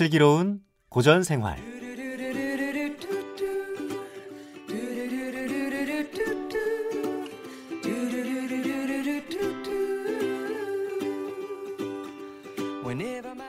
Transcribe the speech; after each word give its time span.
슬기로운 0.00 0.62
고전 0.88 1.22
생활. 1.22 1.58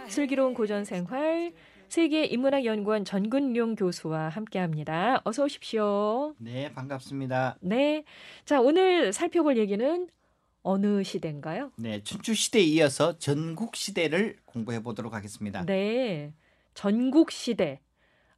슬기로운 0.09 0.53
고전 0.53 0.83
생활 0.83 1.53
세계 1.87 2.25
인문학 2.25 2.65
연구원 2.65 3.05
전근용 3.05 3.75
교수와 3.75 4.27
함께합니다. 4.27 5.21
어서 5.23 5.45
오십시오. 5.45 6.35
네, 6.37 6.73
반갑습니다. 6.73 7.59
네. 7.61 8.03
자, 8.43 8.59
오늘 8.59 9.13
살펴볼 9.13 9.57
얘기는 9.57 10.09
어느 10.63 11.03
시대인가요? 11.03 11.71
네, 11.77 12.03
춘추 12.03 12.33
시대에 12.33 12.61
이어서 12.63 13.17
전국 13.17 13.75
시대를 13.75 14.37
공부해 14.45 14.83
보도록 14.83 15.13
하겠습니다. 15.13 15.65
네. 15.65 16.33
전국 16.73 17.31
시대. 17.31 17.81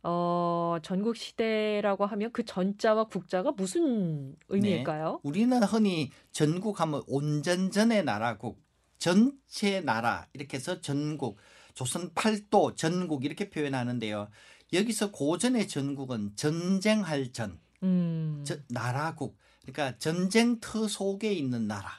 어, 0.06 0.78
전국 0.84 1.16
시대라고 1.16 2.06
하면 2.06 2.32
그 2.34 2.44
전자와 2.44 3.06
국자가 3.06 3.52
무슨 3.52 4.36
의미일까요? 4.50 5.22
우리는 5.24 5.64
흔히 5.64 6.12
전국 6.32 6.82
하면 6.82 7.04
온전전의 7.08 8.04
나라국, 8.04 8.62
전체 8.98 9.80
나라 9.80 10.28
이렇게 10.34 10.58
해서 10.58 10.82
전국, 10.82 11.38
조선 11.74 12.14
팔도 12.14 12.76
전국 12.76 13.24
이렇게 13.24 13.50
표현하는데요. 13.50 14.28
여기서 14.74 15.12
고전의 15.12 15.70
전국은 15.70 16.36
전쟁할 16.36 17.32
전, 17.32 17.60
음. 17.84 18.44
저- 18.46 18.58
나라국, 18.70 19.38
그러니까 19.62 19.98
전쟁터 20.00 20.90
속에 20.90 21.32
있는 21.32 21.68
나라 21.68 21.90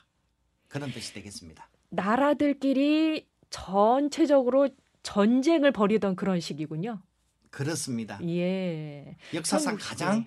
그런 0.69 0.91
뜻이 0.93 1.15
되겠습니다. 1.15 1.71
나라들끼리 1.89 3.27
전체적으로 3.49 4.69
전쟁을 5.05 5.71
벌이던 5.71 6.17
그런 6.17 6.41
시기군요. 6.41 7.01
그렇습니다. 7.51 8.19
예. 8.27 9.17
역사상. 9.33 9.79
가장 9.81 10.27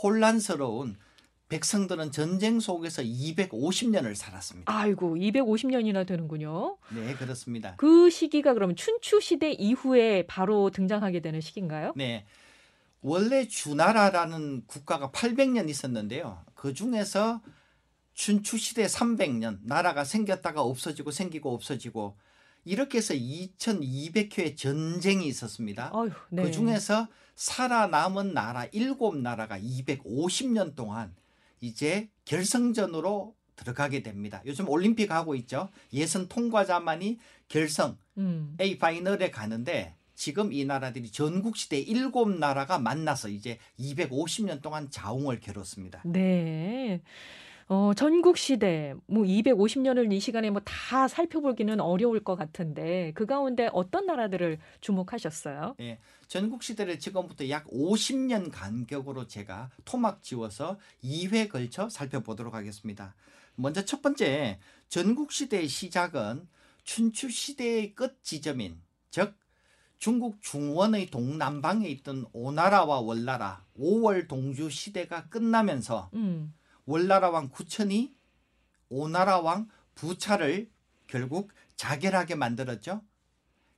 혼란스러운 0.00 0.96
백성들은 1.48 2.12
전쟁 2.12 2.60
속에서 2.60 3.02
250년을 3.02 4.14
살았습니다. 4.14 4.72
아이고, 4.72 5.16
250년이나 5.16 6.06
되는군요. 6.06 6.76
네, 6.94 7.14
그렇습니다. 7.14 7.74
그 7.78 8.10
시기가 8.10 8.52
그러면 8.52 8.76
춘추 8.76 9.20
시대 9.20 9.50
이후에 9.50 10.26
바로 10.26 10.70
등장하게 10.70 11.20
되는 11.20 11.40
시기인가요? 11.40 11.94
네. 11.96 12.26
원래 13.00 13.48
주나라라는 13.48 14.64
국가가 14.66 15.10
800년 15.10 15.70
있었는데요. 15.70 16.44
그 16.54 16.74
중에서 16.74 17.40
춘추 18.12 18.58
시대 18.58 18.84
300년 18.84 19.60
나라가 19.62 20.04
생겼다가 20.04 20.60
없어지고 20.60 21.12
생기고 21.12 21.54
없어지고 21.54 22.16
이렇게 22.68 22.98
해서 22.98 23.14
2200회의 23.14 24.54
전쟁이 24.54 25.26
있었습니다. 25.26 25.90
아유, 25.94 26.10
네. 26.28 26.42
그 26.42 26.52
중에서 26.52 27.08
살아남은 27.34 28.34
나라 28.34 28.66
일곱 28.72 29.16
나라가 29.16 29.58
250년 29.58 30.74
동안 30.74 31.14
이제 31.62 32.10
결승전으로 32.26 33.34
들어가게 33.56 34.02
됩니다. 34.02 34.42
요즘 34.44 34.68
올림픽 34.68 35.10
하고 35.10 35.34
있죠. 35.36 35.70
예선 35.94 36.28
통과자만이 36.28 37.18
결성 37.48 37.96
음. 38.18 38.54
A 38.60 38.78
파이널에 38.78 39.30
가는데 39.30 39.94
지금 40.14 40.52
이 40.52 40.64
나라들이 40.66 41.10
전국 41.10 41.56
시대 41.56 41.78
일곱 41.78 42.28
나라가 42.28 42.78
만나서 42.78 43.30
이제 43.30 43.58
250년 43.80 44.60
동안 44.60 44.90
자웅을 44.90 45.40
겨뤘습니다. 45.40 46.02
네. 46.04 47.00
어, 47.70 47.92
전국 47.94 48.38
시대, 48.38 48.94
뭐 49.06 49.24
250년을 49.24 50.10
이 50.12 50.20
시간에 50.20 50.48
뭐 50.50 50.62
다 50.64 51.06
살펴보기는 51.06 51.80
어려울 51.80 52.24
것 52.24 52.34
같은데 52.34 53.12
그 53.14 53.26
가운데 53.26 53.68
어떤 53.74 54.06
나라들을 54.06 54.58
주목하셨어요? 54.80 55.76
예, 55.80 55.98
전국 56.28 56.62
시대를 56.62 56.98
지금부터 56.98 57.50
약 57.50 57.66
50년 57.66 58.50
간격으로 58.50 59.26
제가 59.26 59.70
토막 59.84 60.22
지워서 60.22 60.78
2회 61.04 61.50
걸쳐 61.50 61.90
살펴보도록 61.90 62.54
하겠습니다. 62.54 63.14
먼저 63.54 63.84
첫 63.84 64.00
번째, 64.00 64.58
전국 64.88 65.30
시대의 65.32 65.68
시작은 65.68 66.48
춘추 66.84 67.28
시대의 67.28 67.94
끝 67.94 68.24
지점인 68.24 68.80
즉 69.10 69.34
중국 69.98 70.40
중원의 70.40 71.06
동남방에 71.10 71.86
있던 71.88 72.24
오나라와 72.32 73.00
월나라, 73.00 73.64
오월 73.74 74.26
동주 74.26 74.70
시대가 74.70 75.28
끝나면서 75.28 76.08
음. 76.14 76.54
월나라 76.88 77.28
왕 77.28 77.50
구천이 77.50 78.16
오나라 78.88 79.40
왕 79.40 79.68
부차를 79.94 80.70
결국 81.06 81.52
자결하게 81.76 82.34
만들었죠. 82.34 83.02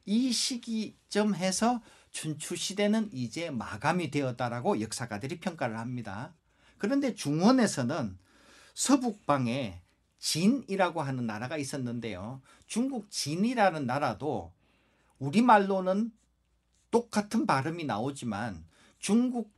이 0.07 0.31
시기점 0.31 1.35
해서 1.35 1.83
춘추 2.13 2.55
시대는 2.55 3.11
이제 3.13 3.51
마감이 3.51 4.13
되었다라고 4.13 4.81
역사가들이 4.81 5.41
평가를 5.41 5.77
합니다. 5.77 6.33
그런데 6.79 7.17
중원에서는 7.17 8.17
서북방에 8.75 9.83
진이라고 10.21 11.03
하는 11.03 11.27
나라가 11.27 11.57
있었는데요. 11.57 12.41
중국 12.69 13.11
진이라는 13.11 13.87
나라도 13.87 14.53
우리말로는 15.19 16.13
똑같은 16.93 17.45
발음이 17.45 17.85
나오지만 17.85 18.65
중국 19.01 19.53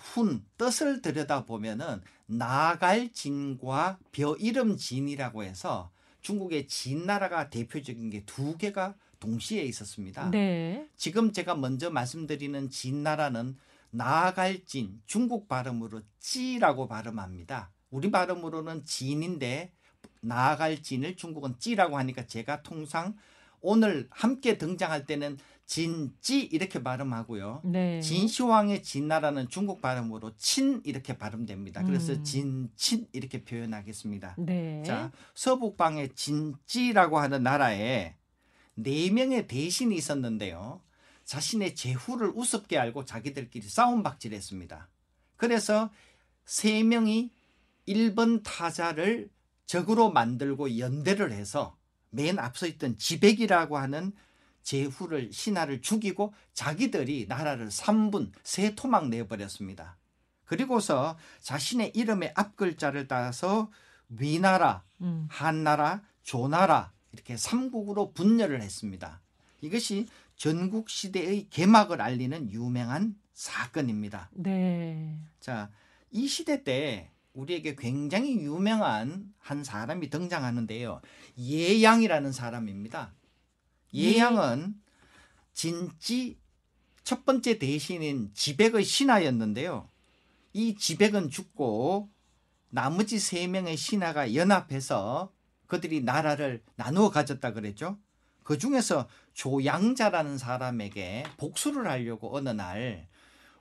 훈 0.00 0.44
뜻을 0.58 1.02
들여다 1.02 1.44
보면은 1.44 2.00
나갈 2.26 3.12
진과 3.12 3.98
벼 4.12 4.36
이름 4.36 4.76
진이라고 4.76 5.44
해서 5.44 5.90
중국의 6.20 6.68
진 6.68 7.06
나라가 7.06 7.50
대표적인 7.50 8.10
게 8.10 8.22
두 8.26 8.56
개가 8.56 8.94
동시에 9.20 9.62
있었습니다. 9.64 10.30
네. 10.30 10.88
지금 10.96 11.32
제가 11.32 11.54
먼저 11.54 11.90
말씀드리는 11.90 12.70
진 12.70 13.02
나라는 13.02 13.56
나갈 13.90 14.64
진 14.64 15.00
중국 15.06 15.46
발음으로 15.48 16.00
찌라고 16.18 16.88
발음합니다. 16.88 17.70
우리 17.90 18.10
발음으로는 18.10 18.84
진인데 18.84 19.72
나갈 20.20 20.82
진을 20.82 21.16
중국은 21.16 21.56
찌라고 21.58 21.98
하니까 21.98 22.26
제가 22.26 22.62
통상 22.62 23.16
오늘 23.60 24.08
함께 24.10 24.58
등장할 24.58 25.06
때는 25.06 25.38
진찌 25.66 26.40
이렇게 26.40 26.82
발음하고요. 26.82 27.60
네. 27.64 28.00
진시황의 28.00 28.82
진나라는 28.82 29.48
중국 29.48 29.80
발음으로 29.80 30.32
친 30.36 30.82
이렇게 30.84 31.16
발음됩니다. 31.16 31.84
그래서 31.84 32.14
음. 32.14 32.24
진친 32.24 33.06
이렇게 33.12 33.44
표현하겠습니다. 33.44 34.34
네. 34.38 34.82
자, 34.84 35.12
서북방의 35.34 36.16
진찌라고 36.16 37.20
하는 37.20 37.44
나라에 37.44 38.16
네 38.74 39.10
명의 39.10 39.46
대신이 39.46 39.94
있었는데요. 39.94 40.80
자신의 41.24 41.76
제후를 41.76 42.32
우습게 42.34 42.76
알고 42.76 43.04
자기들끼리 43.04 43.68
싸움박질했습니다. 43.68 44.88
그래서 45.36 45.90
세 46.44 46.82
명이 46.82 47.30
1번 47.86 48.42
타자를 48.42 49.30
적으로 49.66 50.10
만들고 50.10 50.78
연대를 50.78 51.30
해서 51.30 51.76
맨 52.10 52.38
앞서 52.38 52.66
있던 52.66 52.98
지백이라고 52.98 53.78
하는 53.78 54.12
제후를 54.62 55.32
신하를 55.32 55.80
죽이고 55.80 56.34
자기들이 56.52 57.26
나라를 57.28 57.68
3분 57.68 58.32
세 58.42 58.74
토막 58.74 59.08
내버렸습니다. 59.08 59.96
그리고서 60.44 61.16
자신의 61.40 61.92
이름의 61.94 62.32
앞 62.34 62.56
글자를 62.56 63.06
따서 63.08 63.70
위나라, 64.08 64.84
음. 65.00 65.26
한나라, 65.30 66.02
조나라 66.22 66.92
이렇게 67.12 67.36
삼국으로 67.36 68.12
분열을 68.12 68.60
했습니다. 68.60 69.20
이것이 69.60 70.06
전국 70.36 70.90
시대의 70.90 71.48
개막을 71.50 72.00
알리는 72.00 72.50
유명한 72.50 73.14
사건입니다. 73.32 74.30
네. 74.32 75.18
자, 75.38 75.70
이 76.10 76.26
시대 76.26 76.64
때 76.64 77.10
우리에게 77.32 77.76
굉장히 77.76 78.36
유명한 78.36 79.32
한 79.38 79.64
사람이 79.64 80.10
등장하는데요. 80.10 81.00
예양이라는 81.38 82.32
사람입니다. 82.32 83.14
예양은 83.94 84.74
진지 85.52 86.38
첫 87.04 87.24
번째 87.24 87.58
대신인 87.58 88.30
지백의 88.34 88.84
신하였는데요. 88.84 89.88
이 90.52 90.76
지백은 90.76 91.30
죽고 91.30 92.10
나머지 92.70 93.18
세 93.18 93.46
명의 93.46 93.76
신하가 93.76 94.34
연합해서 94.34 95.32
그들이 95.66 96.02
나라를 96.02 96.62
나누어 96.76 97.10
가졌다 97.10 97.52
그랬죠. 97.52 97.98
그 98.42 98.58
중에서 98.58 99.08
조양자라는 99.34 100.38
사람에게 100.38 101.24
복수를 101.36 101.88
하려고 101.88 102.34
어느 102.36 102.48
날 102.48 103.08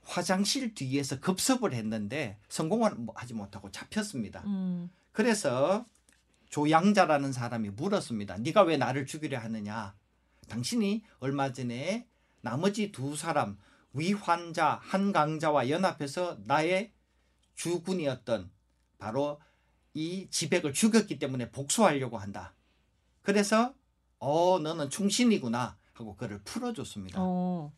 화장실 0.10 0.74
뒤에서 0.74 1.20
급습을 1.20 1.74
했는데 1.74 2.38
성공을 2.50 2.96
뭐 2.96 3.14
하지 3.16 3.34
못하고 3.36 3.70
잡혔습니다. 3.72 4.42
음. 4.46 4.90
그래서 5.12 5.86
조양자라는 6.50 7.32
사람이 7.32 7.70
물었습니다. 7.70 8.38
네가 8.38 8.64
왜 8.64 8.78
나를 8.78 9.06
죽이려 9.06 9.38
하느냐? 9.40 9.96
당신이 10.48 11.04
얼마 11.20 11.54
전에 11.54 12.08
나머지 12.42 12.92
두 12.92 13.16
사람 13.16 13.58
위환자, 13.94 14.80
한강자와 14.82 15.70
연합해서 15.70 16.40
나의 16.46 16.92
주군이었던 17.56 18.50
바로 18.98 19.40
이 19.94 20.28
지백을 20.30 20.74
죽였기 20.74 21.20
때문에 21.20 21.52
복수하려고 21.52 22.18
한다. 22.18 22.56
그래서 23.22 23.74
어 24.18 24.60
너는 24.60 24.90
충신이구나 24.90 25.78
하고 25.94 26.16
그를 26.16 26.42
풀어줬습니다. 26.44 27.20
어. 27.22 27.72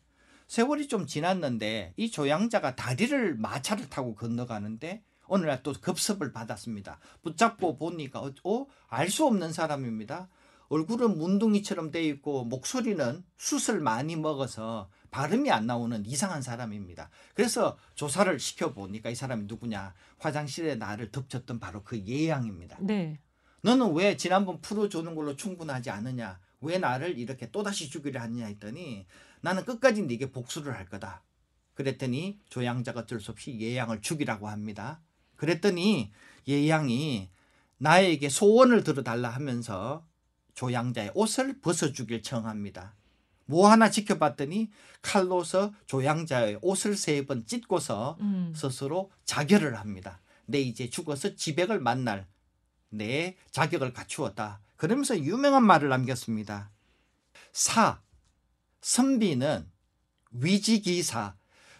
세월이 0.52 0.86
좀 0.86 1.06
지났는데 1.06 1.94
이 1.96 2.10
조양자가 2.10 2.76
다리를 2.76 3.36
마차를 3.36 3.88
타고 3.88 4.14
건너가는데 4.14 5.02
어느 5.26 5.46
날또 5.46 5.72
급습을 5.80 6.30
받았습니다. 6.34 6.98
붙잡고 7.22 7.78
보니까 7.78 8.30
어, 8.44 8.66
알 8.88 9.08
수 9.08 9.24
없는 9.24 9.54
사람입니다. 9.54 10.28
얼굴은 10.68 11.16
문둥이처럼 11.16 11.90
돼 11.90 12.04
있고 12.04 12.44
목소리는 12.44 13.24
숯을 13.38 13.80
많이 13.80 14.14
먹어서 14.14 14.90
발음이 15.10 15.50
안 15.50 15.66
나오는 15.66 16.04
이상한 16.04 16.42
사람입니다. 16.42 17.08
그래서 17.32 17.78
조사를 17.94 18.38
시켜 18.38 18.74
보니까 18.74 19.08
이 19.08 19.14
사람이 19.14 19.44
누구냐? 19.44 19.94
화장실에 20.18 20.74
나를 20.74 21.12
덮쳤던 21.12 21.60
바로 21.60 21.82
그 21.82 21.98
예양입니다. 21.98 22.76
네. 22.82 23.18
너는 23.62 23.94
왜 23.94 24.18
지난번 24.18 24.60
풀어주는 24.60 25.14
걸로 25.14 25.34
충분하지 25.34 25.88
않느냐? 25.88 26.40
왜 26.60 26.78
나를 26.78 27.18
이렇게 27.18 27.50
또다시 27.50 27.88
죽이려 27.90 28.20
하느냐 28.20 28.46
했더니 28.46 29.06
나는 29.42 29.64
끝까지 29.64 30.02
네게 30.02 30.32
복수를 30.32 30.74
할 30.74 30.86
거다. 30.86 31.22
그랬더니 31.74 32.38
조양자가 32.48 33.00
어쩔 33.00 33.20
수 33.20 33.30
없이 33.30 33.58
예양을 33.60 34.00
죽이라고 34.00 34.48
합니다. 34.48 35.00
그랬더니 35.36 36.12
예양이 36.48 37.28
나에게 37.78 38.28
소원을 38.28 38.84
들어달라 38.84 39.28
하면서 39.30 40.06
조양자의 40.54 41.12
옷을 41.14 41.60
벗어주길 41.60 42.22
청합니다. 42.22 42.94
뭐 43.46 43.68
하나 43.68 43.90
지켜봤더니 43.90 44.70
칼로서 45.02 45.74
조양자의 45.86 46.60
옷을 46.62 46.96
세 46.96 47.26
번 47.26 47.44
찢고서 47.44 48.16
음. 48.20 48.52
스스로 48.56 49.10
자결을 49.24 49.78
합니다. 49.78 50.20
내 50.46 50.60
이제 50.60 50.88
죽어서 50.88 51.34
지백을 51.34 51.80
만날 51.80 52.26
내 52.90 53.36
자격을 53.50 53.92
갖추었다. 53.92 54.60
그러면서 54.76 55.18
유명한 55.18 55.64
말을 55.64 55.88
남겼습니다. 55.88 56.70
사, 57.52 58.00
선비는 58.82 59.66
위지기사, 60.32 61.34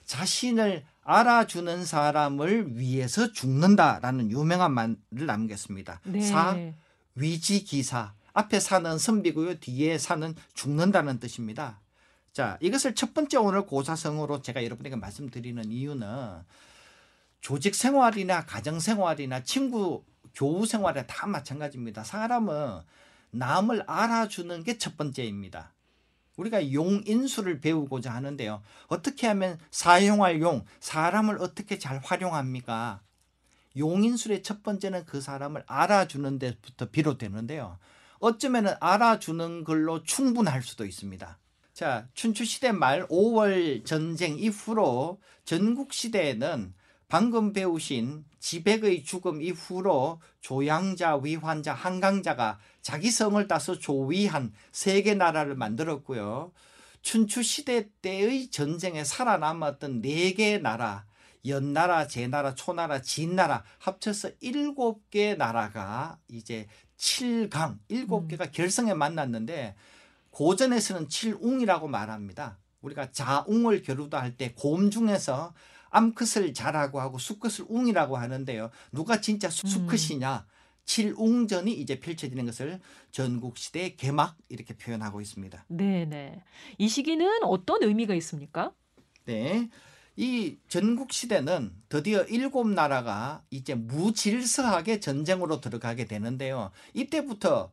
자신을 0.05 0.85
알아주는 1.05 1.85
사람을 1.85 2.79
위해서 2.79 3.33
죽는다라는 3.33 4.31
유명한 4.31 4.73
말을 4.73 4.97
남겼습니다. 5.27 6.01
네. 6.05 6.21
사, 6.21 6.57
위지기사. 7.15 8.15
앞에 8.35 8.61
사는 8.61 8.99
선비고요. 8.99 9.59
뒤에 9.61 9.99
사는 9.99 10.35
죽는다는 10.55 11.19
뜻입니다. 11.19 11.81
자, 12.33 12.57
이것을 12.63 12.95
첫 12.95 13.13
번째 13.13 13.37
오늘 13.39 13.67
고사성으로 13.67 14.41
제가 14.41 14.65
여러분에게 14.65 14.97
말씀드리는 14.97 15.71
이유는 15.71 16.07
조직 17.43 17.75
생활이나 17.75 18.47
가정 18.47 18.81
생활이나 18.81 19.43
친구 19.43 20.05
교우 20.35 20.65
생활에 20.65 21.07
다 21.07 21.27
마찬가지입니다. 21.27 22.05
사람은 22.05 22.81
남을 23.33 23.85
알아주는 23.87 24.63
게 24.65 24.79
첫 24.79 24.97
번째입니다. 24.97 25.73
우리가 26.37 26.73
용인수를 26.73 27.61
배우고자 27.61 28.13
하는데요. 28.13 28.63
어떻게 28.89 29.27
하면 29.27 29.59
사용할 29.71 30.41
용, 30.41 30.65
사람을 30.81 31.39
어떻게 31.41 31.79
잘 31.79 32.01
활용합니까? 32.03 33.01
용인술의 33.77 34.43
첫 34.43 34.63
번째는 34.63 35.05
그 35.07 35.21
사람을 35.21 35.65
알아주는 35.67 36.39
데부터 36.39 36.87
비롯되는데요. 36.87 37.79
어쩌면 38.19 38.77
알아주는 38.81 39.65
걸로 39.65 40.03
충분할 40.03 40.63
수도 40.63 40.85
있습니다. 40.85 41.39
자, 41.73 42.07
춘추시대 42.15 42.73
말 42.73 43.07
5월 43.09 43.85
전쟁 43.85 44.39
이후로 44.39 45.21
전국시대에는 45.45 46.75
방금 47.13 47.53
배우신 47.53 48.25
지백의 48.41 49.05
죽음 49.05 49.43
이후로 49.43 50.23
조양자, 50.41 51.19
위환자, 51.19 51.75
한강자가 51.75 52.59
자기 52.81 53.11
성을 53.11 53.47
따서 53.47 53.79
조위한 53.79 54.55
세계 54.73 55.13
나라를 55.13 55.55
만들었고요. 55.55 56.53
춘추 57.03 57.43
시대 57.43 57.91
때의 58.01 58.49
전쟁에 58.49 59.05
살아남았던 59.05 60.01
네 60.01 60.33
개 60.33 60.57
나라, 60.57 61.05
연나라, 61.47 62.07
제나라, 62.07 62.55
초나라, 62.55 63.03
진나라 63.03 63.63
합쳐서 63.79 64.31
일곱 64.41 65.11
개 65.11 65.35
나라가 65.35 66.19
이제 66.29 66.67
칠강 66.97 67.79
일곱 67.89 68.27
개가 68.27 68.47
결성에 68.53 68.95
만났는데 68.95 69.75
고전에서는 70.31 71.11
칠웅이라고 71.11 71.89
말합니다. 71.89 72.57
우리가 72.81 73.11
자웅을 73.13 73.83
겨루다 73.83 74.19
할 74.23 74.39
때 74.39 74.55
곰 74.55 74.91
중에서 74.91 75.53
암컷을 75.93 76.53
자라고 76.55 77.01
하고 77.01 77.19
수컷을 77.19 77.67
웅이라고 77.69 78.17
하는데요. 78.17 78.71
누가 78.91 79.21
진짜 79.21 79.49
수- 79.51 79.67
수컷이냐? 79.69 80.47
칠웅전이 80.85 81.73
이제 81.75 82.01
펼쳐지는 82.01 82.45
것을 82.47 82.81
전국시대 83.13 83.95
개막 83.95 84.37
이렇게 84.49 84.75
표현하고 84.77 85.21
있습니다. 85.21 85.65
네, 85.69 86.05
네. 86.07 86.43
이 86.79 86.89
시기는 86.89 87.25
어떤 87.45 87.83
의미가 87.85 88.15
있습니까? 88.17 88.73
네. 89.27 89.69
이 90.17 90.57
전국 90.69 91.13
시대는 91.13 91.73
드디어 91.89 92.25
일곱 92.25 92.69
나라가 92.69 93.45
이제 93.51 93.75
무질서하게 93.75 94.99
전쟁으로 95.01 95.61
들어가게 95.61 96.07
되는데요. 96.07 96.71
이때부터 96.95 97.71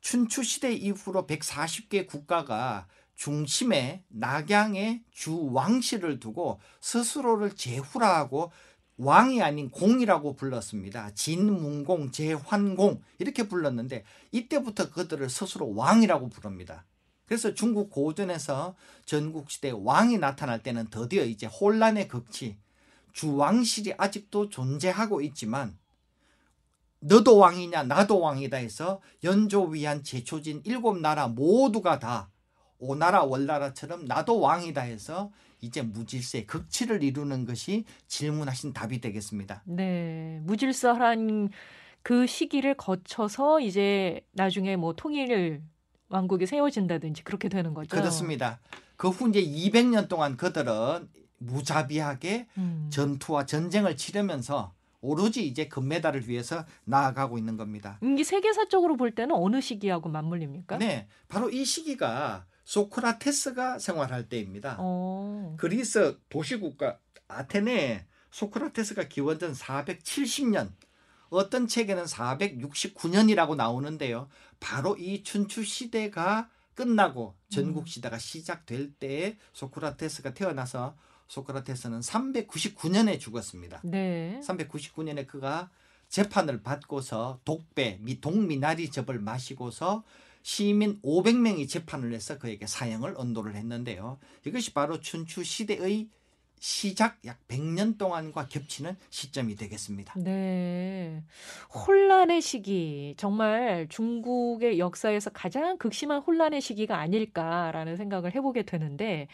춘추 0.00 0.42
시대 0.44 0.72
이후로 0.74 1.26
140개 1.26 2.06
국가가 2.06 2.86
중심에 3.16 4.04
낙양의 4.08 5.02
주 5.10 5.50
왕실을 5.52 6.20
두고 6.20 6.60
스스로를 6.80 7.56
제후라 7.56 8.16
하고 8.16 8.52
왕이 8.98 9.42
아닌 9.42 9.70
공이라고 9.70 10.36
불렀습니다. 10.36 11.10
진문공, 11.14 12.12
제환공 12.12 13.02
이렇게 13.18 13.48
불렀는데 13.48 14.04
이때부터 14.32 14.90
그들을 14.90 15.28
스스로 15.28 15.74
왕이라고 15.74 16.28
부릅니다. 16.28 16.84
그래서 17.26 17.52
중국 17.52 17.90
고전에서 17.90 18.76
전국 19.04 19.50
시대 19.50 19.72
왕이 19.74 20.18
나타날 20.18 20.62
때는 20.62 20.88
드디어 20.90 21.24
이제 21.24 21.46
혼란의 21.46 22.08
극치 22.08 22.56
주왕실이 23.12 23.94
아직도 23.98 24.50
존재하고 24.50 25.20
있지만 25.22 25.76
너도 27.00 27.38
왕이냐 27.38 27.84
나도 27.84 28.20
왕이다 28.20 28.58
해서 28.58 29.00
연조 29.24 29.64
위한 29.64 30.02
제초진 30.02 30.62
일곱 30.64 30.98
나라 30.98 31.28
모두가 31.28 31.98
다 31.98 32.30
오나라 32.78 33.22
월나라처럼 33.24 34.04
나도 34.04 34.40
왕이다 34.40 34.82
해서 34.82 35.30
이제 35.60 35.82
무질서의 35.82 36.46
극치를 36.46 37.02
이루는 37.02 37.44
것이 37.46 37.84
질문하신 38.08 38.72
답이 38.72 39.00
되겠습니다. 39.00 39.62
네, 39.64 40.40
무질서한 40.44 41.50
그 42.02 42.26
시기를 42.26 42.74
거쳐서 42.74 43.60
이제 43.60 44.20
나중에 44.32 44.76
뭐 44.76 44.94
통일 44.94 45.62
왕국이 46.08 46.46
세워진다든지 46.46 47.24
그렇게 47.24 47.48
되는 47.48 47.74
거죠. 47.74 47.96
그렇습니다. 47.96 48.60
그 48.96 49.08
후 49.08 49.28
이제 49.28 49.42
200년 49.42 50.08
동안 50.08 50.36
그들은 50.36 51.08
무자비하게 51.38 52.46
음. 52.58 52.88
전투와 52.90 53.44
전쟁을 53.46 53.96
치르면서 53.96 54.72
오로지 55.00 55.46
이제 55.46 55.68
금메달을 55.68 56.28
위해서 56.28 56.64
나아가고 56.84 57.38
있는 57.38 57.56
겁니다. 57.56 57.98
이게 58.02 58.24
세계사적으로 58.24 58.96
볼 58.96 59.10
때는 59.14 59.34
어느 59.36 59.60
시기하고 59.60 60.08
맞물립니까? 60.08 60.78
네, 60.78 61.08
바로 61.28 61.50
이 61.50 61.64
시기가 61.64 62.46
소크라테스가 62.66 63.78
생활할 63.78 64.28
때입니다. 64.28 64.76
어. 64.80 65.54
그리스 65.56 66.18
도시국가 66.28 66.98
아테네 67.28 68.06
소크라테스가 68.30 69.04
기원전 69.04 69.52
470년 69.52 70.72
어떤 71.30 71.66
책에는 71.66 72.04
469년이라고 72.04 73.56
나오는데요. 73.56 74.28
바로 74.60 74.96
이 74.96 75.22
춘추 75.22 75.64
시대가 75.64 76.50
끝나고 76.74 77.34
전국 77.48 77.88
시대가 77.88 78.18
시작될 78.18 78.94
때에 78.94 79.38
소크라테스가 79.52 80.34
태어나서 80.34 80.96
소크라테스는 81.28 82.00
399년에 82.00 83.18
죽었습니다. 83.18 83.80
네. 83.84 84.40
399년에 84.44 85.26
그가 85.26 85.70
재판을 86.08 86.62
받고서 86.62 87.40
독배, 87.44 87.98
미 88.02 88.20
동미나리 88.20 88.90
즙을 88.90 89.18
마시고서 89.20 90.04
시민 90.46 91.02
500명이 91.02 91.68
재판을 91.68 92.12
해서 92.12 92.38
그에게 92.38 92.68
사형을 92.68 93.14
언도를 93.16 93.56
했는데요. 93.56 94.16
이것이 94.46 94.72
바로 94.72 95.00
춘추 95.00 95.42
시대의 95.42 96.06
시작 96.60 97.18
약 97.24 97.38
100년 97.48 97.98
동안과 97.98 98.46
겹치는 98.46 98.96
시점이 99.10 99.56
되겠습니다. 99.56 100.14
네. 100.20 101.24
혼란의 101.74 102.40
시기. 102.40 103.14
정말 103.16 103.88
중국의 103.88 104.78
역사에서 104.78 105.30
가장 105.30 105.78
극심한 105.78 106.20
혼란의 106.20 106.60
시기가 106.60 106.96
아닐까라는 106.96 107.96
생각을 107.96 108.32
해보게 108.36 108.62
되는데, 108.62 109.26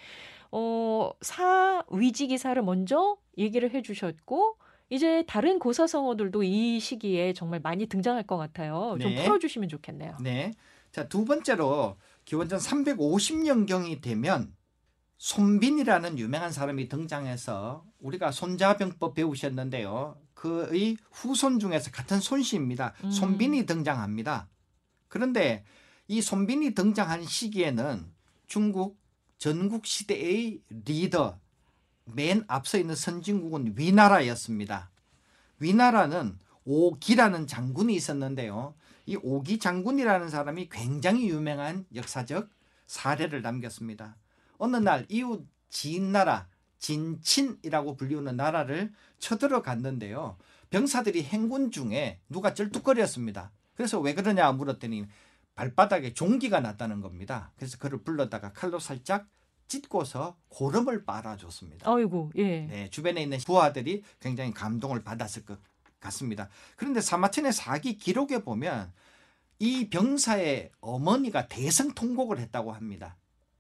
어, 0.51 1.11
사 1.21 1.85
위지기사를 1.91 2.63
먼저 2.63 3.19
얘기를 3.37 3.71
해주셨고, 3.71 4.57
이제 4.89 5.25
다른 5.27 5.59
고사성어들도 5.59 6.43
이 6.43 6.81
시기에 6.81 7.35
정말 7.35 7.61
많이 7.61 7.85
등장할 7.85 8.23
것 8.23 8.39
같아요. 8.39 8.97
좀 8.99 9.15
네. 9.15 9.25
풀어주시면 9.25 9.69
좋겠네요. 9.69 10.17
네. 10.23 10.53
자, 10.93 11.09
두 11.09 11.25
번째로 11.25 11.97
기원전 12.25 12.59
350년경이 12.59 14.03
되면 14.03 14.55
손빈이라는 15.17 16.19
유명한 16.19 16.53
사람이 16.53 16.89
등장해서 16.89 17.85
우리가 18.01 18.31
손자병법 18.31 19.15
배우셨는데요. 19.15 20.21
그의 20.35 20.97
후손 21.11 21.59
중에서 21.59 21.91
같은 21.91 22.21
손씨입니다. 22.21 22.95
음. 23.05 23.11
손빈이 23.11 23.65
등장합니다. 23.65 24.49
그런데 25.09 25.65
이 26.09 26.21
손빈이 26.21 26.75
등장한 26.75 27.25
시기에는 27.25 28.13
중국 28.47 29.01
전국 29.39 29.87
시대의 29.87 30.61
리더 30.69 31.39
맨 32.05 32.45
앞서 32.49 32.79
있는 32.79 32.95
선진국은 32.95 33.75
위나라였습니다. 33.77 34.91
위나라는 35.59 36.39
오기라는 36.65 37.47
장군이 37.47 37.95
있었는데요. 37.95 38.75
이 39.13 39.19
오기 39.23 39.59
장군이라는 39.59 40.31
사람이 40.31 40.71
굉장히 40.71 41.29
유명한 41.29 41.85
역사적 41.95 42.49
사례를 42.87 43.43
남겼습니다. 43.43 44.17
어느 44.57 44.77
날 44.77 45.05
이웃 45.11 45.47
진나라 45.69 46.49
진친이라고 46.79 47.97
불리우는 47.97 48.37
나라를 48.37 48.93
쳐들어갔는데요. 49.19 50.39
병사들이 50.71 51.25
행군 51.25 51.71
중에 51.71 52.21
누가 52.31 52.55
쩔뚝거렸습니다. 52.55 53.53
그래서 53.75 54.01
왜 54.01 54.15
그러냐 54.15 54.51
물었더니 54.53 55.07
발바닥에 55.55 56.15
종기가 56.15 56.61
났다는 56.61 57.03
겁니다. 57.03 57.53
그래서 57.57 57.77
그를 57.77 58.03
불러다가 58.03 58.55
칼로 58.55 58.79
살짝 58.79 59.29
찢고서 59.69 60.39
고름을 60.49 61.05
빨아줬습니다. 61.05 61.91
아이고, 61.91 62.31
예. 62.37 62.61
네, 62.61 62.91
주변에 62.91 63.23
있는 63.23 63.39
부하들이 63.39 64.03
굉장히 64.21 64.53
감동을 64.53 65.03
받았을 65.03 65.45
것 65.45 65.59
같습니다. 66.03 66.49
그런데 66.77 67.01
사마천의 67.01 67.53
사기 67.53 67.97
기록에 67.97 68.43
보면 68.43 68.93
이 69.59 69.89
병사의 69.89 70.71
어머니가 70.81 71.47
대성통곡을 71.49 72.39
했다고 72.39 72.73
합니다. 72.73 73.17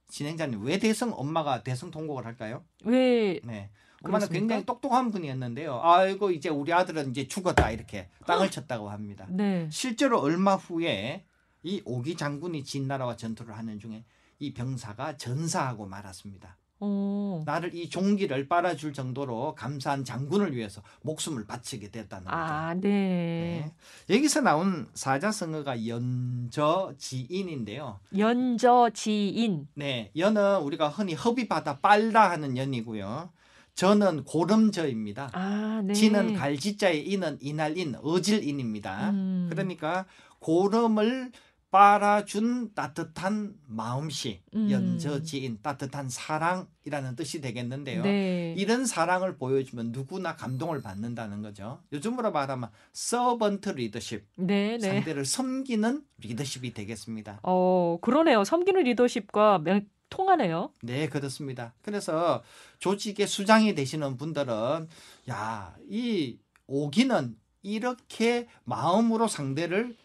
진행자님, 0.09 0.65
왜 0.65 0.79
대성 0.79 1.13
엄마가 1.15 1.63
대성통곡을 1.63 2.27
할까요? 2.27 2.65
왜 2.85 3.41
네. 3.45 3.71
엄마는 4.03 4.27
그렇습니까? 4.27 4.33
굉장히 4.33 4.67
똑똑한 4.67 5.11
분이었는데요. 5.11 5.81
아이고 5.83 6.33
이제 6.33 6.49
우리 6.49 6.73
아들은 6.73 7.11
이제 7.11 7.29
죽었다 7.29 7.71
이렇게 7.71 8.09
땅을 8.27 8.51
쳤다고 8.51 8.91
합니다. 8.91 9.27
네. 9.31 9.69
실제로 9.71 10.21
얼마 10.21 10.57
후에 10.57 11.25
이 11.63 11.81
오기 11.85 12.17
장군이 12.17 12.65
진나라와 12.65 13.17
전투를 13.17 13.57
하는 13.57 13.79
중에 13.79 14.05
이 14.41 14.53
병사가 14.53 15.17
전사하고 15.17 15.87
말았습니다. 15.87 16.57
어. 16.85 17.45
나를 17.47 17.77
이 17.77 17.89
종기를 17.89 18.49
빨아줄 18.49 18.93
정도로 18.93 19.55
감사한 19.55 20.03
장군을 20.05 20.57
위해서 20.57 20.83
목숨을 21.03 21.47
바치게 21.47 21.93
됐다는 21.93 22.25
거죠. 22.25 22.37
아, 22.37 22.75
네. 22.75 23.71
네. 24.09 24.17
여기서 24.17 24.41
나온 24.41 24.89
사자성어가 24.95 25.87
연저지인인데요. 25.87 28.01
연저지인. 28.19 29.69
네, 29.75 30.11
연은 30.17 30.59
우리가 30.63 30.89
흔히 30.89 31.15
허비바다 31.15 31.79
빨다 31.79 32.31
하는 32.31 32.57
연이고요. 32.57 33.31
저는 33.77 34.25
고름저입니다. 34.25 35.31
아, 35.35 35.83
네. 35.85 35.95
지는 35.95 36.35
갈지자의 36.35 37.09
인은 37.09 37.39
이날인 37.41 37.95
어질인입니다. 38.03 39.11
음. 39.11 39.47
그러니까 39.51 40.07
고름을 40.41 41.31
빨아준 41.73 42.75
따뜻한 42.75 43.55
마음씨, 43.67 44.43
음. 44.55 44.71
연저 44.71 45.23
지인, 45.23 45.59
따뜻한 45.63 46.11
사랑이라는 46.11 47.17
뜻이 47.17 47.41
되겠는데요. 47.41 48.03
네. 48.03 48.55
이런 48.59 48.85
사랑을 48.85 49.39
보여주면 49.39 49.91
누구나 49.91 50.37
감동을 50.37 50.83
받는다는 50.83 51.41
거죠. 51.41 51.81
요즘으로 51.95 52.31
말하면 52.31 52.69
서번트 52.93 53.71
리더십, 53.71 54.23
네, 54.37 54.77
네. 54.77 54.81
상대를 54.81 55.25
섬기는 55.25 56.05
리더십이 56.19 56.75
되겠습니다. 56.75 57.41
어, 57.43 57.97
그러네요. 58.03 58.45
섬기는 58.45 58.83
리더십과 58.85 59.59
명- 59.61 59.87
통하네요. 60.11 60.75
네, 60.83 61.09
그렇습니다. 61.09 61.73
그래서 61.81 62.43
조직의 62.81 63.27
수장이 63.27 63.75
되시는 63.75 64.19
분들은 64.19 64.89
야, 65.31 65.75
이 65.89 66.37
오기는 66.67 67.35
이렇게 67.63 68.47
마음으로 68.65 69.27
상대를 69.27 69.97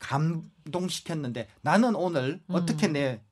감동시켰는데 0.00 1.46
나는 1.60 1.94
오늘 1.94 2.40
음. 2.46 2.54
어떻게 2.54 2.88
내 2.88 3.22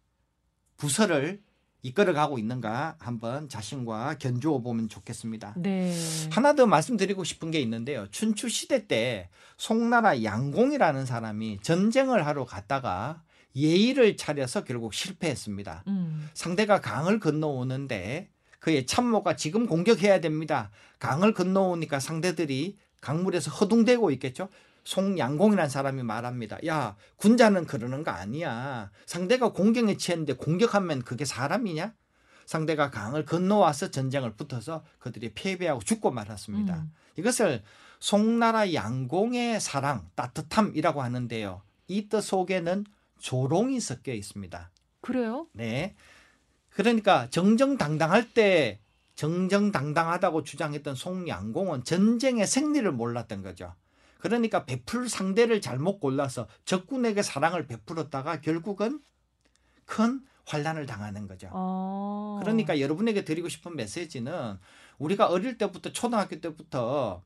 부서를 0.76 1.42
이끌어가고 1.82 2.38
있는가 2.38 2.96
한번 2.98 3.48
자신과 3.48 4.18
견주어 4.18 4.60
보면 4.60 4.88
좋겠습니다. 4.88 5.54
네. 5.56 5.94
하나 6.30 6.54
더 6.54 6.66
말씀드리고 6.66 7.24
싶은 7.24 7.50
게 7.50 7.60
있는데요. 7.60 8.06
춘추 8.10 8.48
시대 8.48 8.86
때 8.86 9.28
송나라 9.56 10.22
양공이라는 10.22 11.06
사람이 11.06 11.60
전쟁을 11.62 12.26
하러 12.26 12.44
갔다가 12.44 13.22
예의를 13.56 14.16
차려서 14.16 14.64
결국 14.64 14.92
실패했습니다. 14.92 15.84
음. 15.88 16.28
상대가 16.34 16.80
강을 16.80 17.20
건너오는데 17.20 18.28
그의 18.58 18.86
참모가 18.86 19.36
지금 19.36 19.66
공격해야 19.66 20.20
됩니다. 20.20 20.70
강을 20.98 21.32
건너오니까 21.32 22.00
상대들이 22.00 22.76
강물에서 23.00 23.52
허둥대고 23.52 24.10
있겠죠. 24.12 24.48
송양공이라는 24.88 25.68
사람이 25.68 26.02
말합니다. 26.02 26.56
야, 26.66 26.96
군자는 27.16 27.66
그러는 27.66 28.02
거 28.02 28.10
아니야. 28.10 28.90
상대가 29.04 29.52
공격에 29.52 29.98
취했는데 29.98 30.32
공격하면 30.32 31.02
그게 31.02 31.26
사람이냐? 31.26 31.92
상대가 32.46 32.90
강을 32.90 33.26
건너와서 33.26 33.90
전쟁을 33.90 34.32
붙어서 34.36 34.82
그들이 34.98 35.34
패배하고 35.34 35.82
죽고 35.82 36.10
말았습니다. 36.10 36.74
음. 36.76 36.92
이것을 37.16 37.62
송나라 38.00 38.72
양공의 38.72 39.60
사랑, 39.60 40.08
따뜻함이라고 40.14 41.02
하는데요. 41.02 41.60
이 41.88 42.08
뜻 42.08 42.22
속에는 42.22 42.86
조롱이 43.18 43.80
섞여 43.80 44.14
있습니다. 44.14 44.70
그래요? 45.02 45.48
네. 45.52 45.96
그러니까 46.70 47.28
정정당당할 47.28 48.32
때 48.32 48.80
정정당당하다고 49.16 50.44
주장했던 50.44 50.94
송양공은 50.94 51.84
전쟁의 51.84 52.46
생리를 52.46 52.90
몰랐던 52.90 53.42
거죠. 53.42 53.74
그러니까 54.18 54.64
베풀 54.64 55.08
상대를 55.08 55.60
잘못 55.60 56.00
골라서 56.00 56.46
적군에게 56.64 57.22
사랑을 57.22 57.66
베풀었다가 57.66 58.40
결국은 58.40 59.00
큰 59.84 60.20
환란을 60.46 60.86
당하는 60.86 61.26
거죠. 61.26 61.48
어. 61.52 62.38
그러니까 62.42 62.80
여러분에게 62.80 63.24
드리고 63.24 63.48
싶은 63.48 63.76
메시지는 63.76 64.58
우리가 64.98 65.26
어릴 65.26 65.58
때부터 65.58 65.92
초등학교 65.92 66.40
때부터 66.40 67.22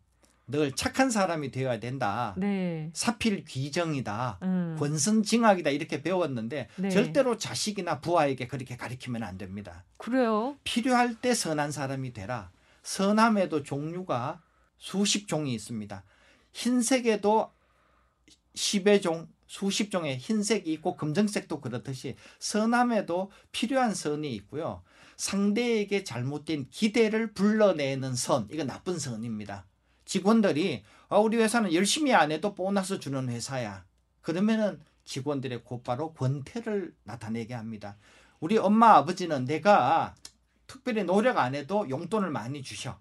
늘 0.49 0.72
착한 0.72 1.11
사람이 1.11 1.50
되어야 1.50 1.80
된다. 1.80 2.34
네. 2.37 2.90
사필 2.92 3.44
귀정이다. 3.44 4.38
음. 4.42 4.76
권선징악이다 4.78 5.70
이렇게 5.70 6.02
배웠는데 6.02 6.68
네. 6.76 6.90
절대로 6.90 7.38
자식이나 7.38 8.00
부하에게 8.00 8.49
그렇게 8.49 8.76
가르치면 8.76 9.22
안 9.22 9.38
됩니다. 9.38 9.84
그래요. 9.96 10.56
필요할 10.64 11.20
때 11.20 11.32
선한 11.32 11.70
사람이 11.70 12.12
되라. 12.12 12.50
선함에도 12.82 13.62
종류가 13.62 14.42
수십 14.76 15.28
종이 15.28 15.54
있습니다. 15.54 16.02
흰색에도 16.52 17.50
10의 18.54 19.02
종, 19.02 19.28
수십 19.47 19.90
종의 19.90 20.18
흰색이 20.18 20.73
있고 20.75 20.97
검정색도 20.97 21.61
그렇듯이 21.61 22.16
선함에도 22.38 23.30
필요한 23.50 23.94
선이 23.94 24.35
있고요. 24.37 24.82
상대에게 25.16 26.04
잘못된 26.04 26.68
기대를 26.71 27.32
불러내는 27.32 28.14
선, 28.14 28.49
이거 28.50 28.64
나쁜 28.64 28.99
선입니다. 28.99 29.66
직원들이 30.04 30.85
아, 31.09 31.18
우리 31.18 31.37
회사는 31.37 31.75
열심히 31.75 32.14
안 32.14 32.32
해도 32.32 32.54
보너스 32.54 32.99
주는 32.99 33.28
회사야. 33.28 33.85
그러면은 34.21 34.80
직원들의 35.04 35.64
곧바로 35.64 36.12
권태를 36.14 36.94
나타내게 37.04 37.54
합니다. 37.54 37.97
우리 38.40 38.56
엄마 38.56 38.97
아버지는 38.97 39.44
내가 39.44 40.14
특별히 40.66 41.04
노력 41.04 41.38
안 41.38 41.54
해도 41.54 41.88
용돈을 41.88 42.30
많이 42.30 42.62
주셔. 42.62 42.99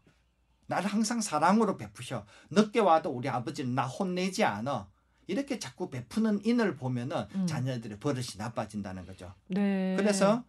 나를 0.71 0.89
항상 0.89 1.19
사랑으로 1.21 1.77
베푸셔. 1.77 2.25
늦게 2.49 2.79
와도 2.79 3.09
우리 3.11 3.27
아버지는 3.29 3.75
나 3.75 3.85
혼내지 3.85 4.43
않아. 4.43 4.87
이렇게 5.27 5.59
자꾸 5.59 5.89
베푸는 5.89 6.41
인을 6.45 6.75
보면은 6.75 7.25
음. 7.35 7.45
자녀들의 7.45 7.99
버릇이 7.99 8.37
나빠진다는 8.37 9.05
거죠. 9.05 9.33
네. 9.47 9.95
그래서 9.97 10.43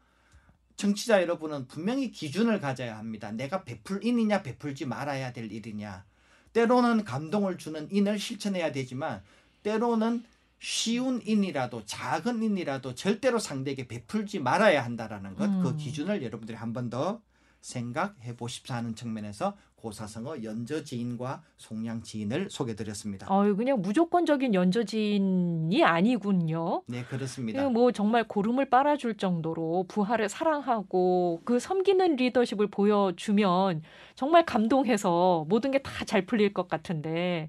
정치자 0.76 1.22
여러분은 1.22 1.66
분명히 1.68 2.10
기준을 2.10 2.60
가져야 2.60 2.96
합니다. 2.98 3.30
내가 3.32 3.64
베풀 3.64 4.04
인이냐 4.04 4.42
베풀지 4.42 4.86
말아야 4.86 5.32
될 5.32 5.50
일이냐. 5.52 6.04
때로는 6.52 7.04
감동을 7.04 7.58
주는 7.58 7.88
인을 7.90 8.18
실천해야 8.18 8.72
되지만 8.72 9.22
때로는 9.62 10.24
쉬운 10.60 11.20
인이라도 11.24 11.84
작은 11.86 12.42
인이라도 12.42 12.94
절대로 12.94 13.38
상대에게 13.38 13.88
베풀지 13.88 14.38
말아야 14.38 14.84
한다라는 14.84 15.34
것. 15.34 15.46
그 15.62 15.68
음. 15.70 15.76
기준을 15.76 16.22
여러분들이 16.22 16.56
한 16.56 16.72
번 16.72 16.90
더 16.90 17.20
생각해 17.62 18.36
보십사 18.36 18.74
하는 18.76 18.94
측면에서 18.94 19.56
고사성어 19.76 20.42
연저 20.44 20.84
지인과 20.84 21.42
송량지인을 21.56 22.50
소개드렸습니다. 22.50 23.26
어, 23.28 23.54
그냥 23.54 23.80
무조건적인 23.80 24.52
연저 24.54 24.84
지인이 24.84 25.82
아니군요. 25.82 26.82
네 26.86 27.04
그렇습니다. 27.04 27.68
뭐 27.68 27.90
정말 27.90 28.28
고름을 28.28 28.68
빨아줄 28.68 29.16
정도로 29.16 29.86
부하를 29.88 30.28
사랑하고 30.28 31.40
그 31.44 31.58
섬기는 31.58 32.16
리더십을 32.16 32.66
보여주면 32.68 33.82
정말 34.14 34.44
감동해서 34.44 35.46
모든 35.48 35.70
게 35.70 35.78
다 35.82 36.04
잘 36.04 36.26
풀릴 36.26 36.52
것 36.52 36.68
같은데 36.68 37.48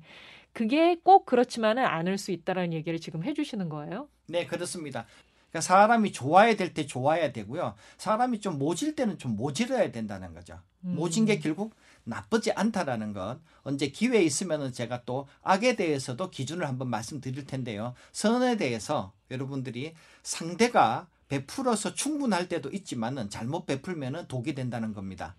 그게 0.53 0.95
꼭 1.03 1.25
그렇지만은 1.25 1.83
않을 1.85 2.17
수 2.19 2.31
있다라는 2.31 2.73
얘기를 2.73 2.99
지금 2.99 3.23
해주시는 3.23 3.69
거예요. 3.69 4.07
네, 4.27 4.45
그렇습니다. 4.45 5.05
그러니까 5.53 5.61
사람이 5.61 6.11
좋아야 6.11 6.55
될 6.55 6.73
때 6.73 6.87
좋아야 6.87 7.31
되고요. 7.31 7.75
사람이 7.99 8.39
좀 8.41 8.57
모질 8.57 8.95
때는 8.95 9.19
좀 9.19 9.35
모질어야 9.35 9.91
된다는 9.91 10.33
거죠. 10.33 10.59
음. 10.83 10.95
모진 10.95 11.25
게 11.25 11.37
결국 11.39 11.75
나쁘지 12.05 12.51
않다라는 12.53 13.13
건 13.13 13.39
언제 13.61 13.87
기회 13.89 14.21
있으면은 14.23 14.73
제가 14.73 15.03
또 15.05 15.27
악에 15.43 15.75
대해서도 15.75 16.31
기준을 16.31 16.67
한번 16.67 16.89
말씀드릴 16.89 17.45
텐데요. 17.45 17.93
선에 18.11 18.57
대해서 18.57 19.13
여러분들이 19.29 19.93
상대가 20.23 21.07
베풀어서 21.27 21.93
충분할 21.93 22.49
때도 22.49 22.69
있지만은 22.71 23.29
잘못 23.29 23.67
베풀면은 23.67 24.27
독이 24.27 24.55
된다는 24.55 24.93
겁니다. 24.93 25.35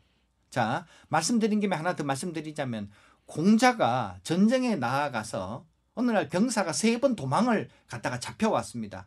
자, 0.49 0.87
말씀드린 1.09 1.59
김에 1.59 1.75
하나 1.75 1.97
더 1.97 2.04
말씀드리자면 2.04 2.90
공자가 3.26 4.18
전쟁에 4.23 4.76
나아가서 4.76 5.66
어느 5.97 6.11
날 6.12 6.28
병사가 6.28 6.73
세 6.73 6.99
번 7.00 7.16
도망을 7.16 7.68
갔다가 7.88 8.21
잡혀왔습니다. 8.21 9.06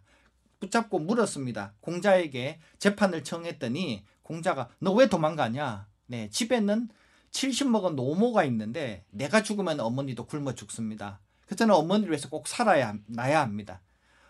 붙잡고 0.60 1.00
물었습니다. 1.00 1.74
공자에게 1.82 2.60
재판을 2.80 3.24
청했더니 3.24 4.06
공자가 4.24 4.70
너 4.80 4.94
왜 4.94 5.08
도망가냐? 5.08 5.88
네, 6.08 6.30
집에는 6.30 6.90
70 7.32 7.70
먹은 7.70 7.96
노모가 7.96 8.44
있는데 8.46 9.06
내가 9.12 9.44
죽으면 9.44 9.80
어머니도 9.80 10.26
굶어 10.26 10.54
죽습니다. 10.54 11.20
그래서 11.46 11.74
어머니를 11.76 12.12
위해서 12.12 12.30
꼭 12.30 12.48
살아야 12.48 12.96
나야 13.08 13.42
합니다. 13.42 13.82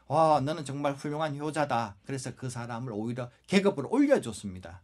와, 0.07 0.39
너는 0.39 0.65
정말 0.65 0.93
훌륭한 0.93 1.38
효자다. 1.38 1.98
그래서 2.05 2.34
그 2.36 2.50
사람을 2.50 2.91
오히려 2.93 3.29
계급을 3.48 3.86
올려줬습니다. 3.89 4.81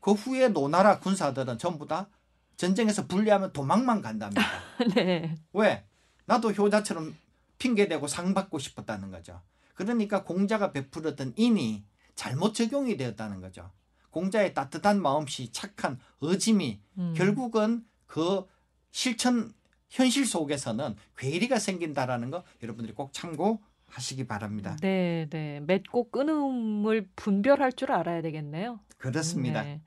그 0.00 0.12
후에 0.12 0.48
노나라 0.48 0.98
군사들은 1.00 1.58
전부 1.58 1.86
다 1.86 2.08
전쟁에서 2.56 3.06
분리하면 3.06 3.52
도망만 3.52 4.00
간답니다. 4.02 4.42
네. 4.94 5.36
왜? 5.52 5.84
나도 6.26 6.52
효자처럼 6.52 7.16
핑계대고 7.58 8.06
상 8.06 8.32
받고 8.32 8.58
싶었다는 8.58 9.10
거죠. 9.10 9.40
그러니까 9.74 10.24
공자가 10.24 10.72
베풀었던 10.72 11.34
인이 11.36 11.84
잘못 12.14 12.54
적용이 12.54 12.96
되었다는 12.96 13.40
거죠. 13.40 13.70
공자의 14.10 14.54
따뜻한 14.54 15.00
마음씨, 15.00 15.52
착한 15.52 15.98
어짐이 16.18 16.80
음. 16.98 17.14
결국은 17.16 17.84
그 18.06 18.44
실천 18.90 19.52
현실 19.88 20.26
속에서는 20.26 20.96
괴리가 21.16 21.58
생긴다라는 21.58 22.30
거 22.30 22.44
여러분들이 22.62 22.94
꼭 22.94 23.12
참고 23.12 23.60
하시기 23.86 24.26
바랍니다. 24.26 24.76
네, 24.80 25.26
네. 25.30 25.60
맺고 25.60 26.10
끊음을 26.10 27.08
분별할 27.16 27.72
줄 27.72 27.92
알아야 27.92 28.22
되겠네요. 28.22 28.80
그렇습니다. 28.98 29.62
네. 29.62 29.80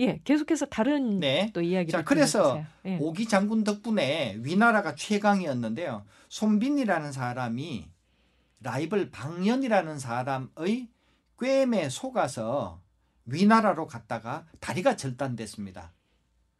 예, 0.00 0.20
계속해서 0.24 0.66
다른 0.66 1.20
네. 1.20 1.50
또 1.52 1.60
이야기를 1.60 1.98
자, 2.00 2.04
그래서. 2.04 2.64
예. 2.86 2.96
오기 2.98 3.28
장군 3.28 3.62
덕분에 3.62 4.38
위나라가 4.40 4.94
최강이었는데요. 4.94 6.04
손빈이라는 6.28 7.12
사람이 7.12 7.91
라이벌 8.62 9.10
방연이라는 9.10 9.98
사람의 9.98 10.88
꿰매 11.38 11.88
속아서 11.88 12.80
위나라로 13.26 13.86
갔다가 13.86 14.46
다리가 14.60 14.96
절단됐습니다. 14.96 15.92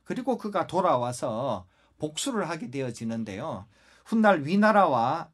그리고 0.04 0.36
그가 0.36 0.66
돌아와서 0.66 1.66
복수를 1.98 2.48
하게 2.48 2.70
되어지는데요. 2.70 3.66
훗날 4.04 4.44
위나라와 4.44 5.30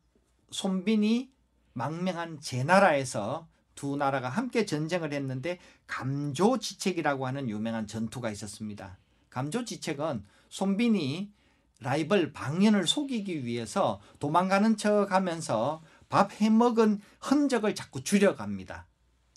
손빈이 0.51 1.31
망명한 1.73 2.41
제나라에서 2.41 3.49
두 3.75 3.97
나라가 3.97 4.29
함께 4.29 4.67
전쟁을 4.67 5.13
했는데 5.13 5.59
감조지책이라고 5.87 7.27
하는 7.27 7.49
유명한 7.49 7.87
전투가 7.87 8.31
있었습니다. 8.31 8.99
감조지책은 9.31 10.25
손빈이 10.49 11.33
라이벌 11.81 12.33
방연을 12.33 12.87
속이기 12.87 13.45
위해서 13.45 14.01
도망가는 14.19 14.77
척 14.77 15.13
하면서 15.13 15.81
밥 16.09 16.33
해먹은 16.41 17.01
흔적을 17.21 17.75
자꾸 17.75 18.03
줄여갑니다. 18.03 18.87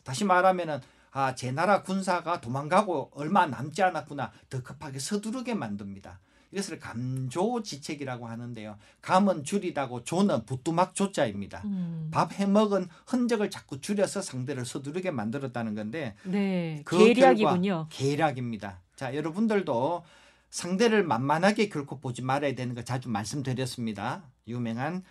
다시 0.03 0.25
말하면은 0.25 0.79
아, 1.11 1.35
제 1.35 1.51
나라 1.51 1.81
군사가 1.81 2.39
도망가고 2.39 3.11
얼마 3.13 3.45
남지 3.45 3.83
않았구나. 3.83 4.31
더 4.49 4.63
급하게 4.63 4.99
서두르게 4.99 5.53
만듭니다. 5.53 6.19
이것을 6.51 6.79
감조지책이라고 6.79 8.27
하는데요. 8.27 8.77
감은 9.01 9.43
줄이다고 9.43 10.03
조는 10.03 10.45
부뚜막 10.45 10.95
조자입니다. 10.95 11.61
음. 11.65 12.09
밥 12.11 12.33
해먹은 12.33 12.87
흔적을 13.07 13.49
자꾸 13.49 13.79
줄여서 13.79 14.21
상대를 14.21 14.65
서두르게 14.65 15.11
만들었다는 15.11 15.75
건데 15.75 16.15
네. 16.23 16.81
그 16.83 16.97
계략이군요. 16.97 17.87
계략입니다. 17.89 18.79
자, 18.95 19.15
여러분들도 19.15 20.03
상대를 20.49 21.03
만만하게 21.03 21.69
결코 21.69 21.99
보지 21.99 22.21
말아야 22.21 22.53
되는 22.53 22.75
거 22.75 22.83
자주 22.83 23.09
말씀드렸습니다. 23.09 24.23
유명한 24.47 25.03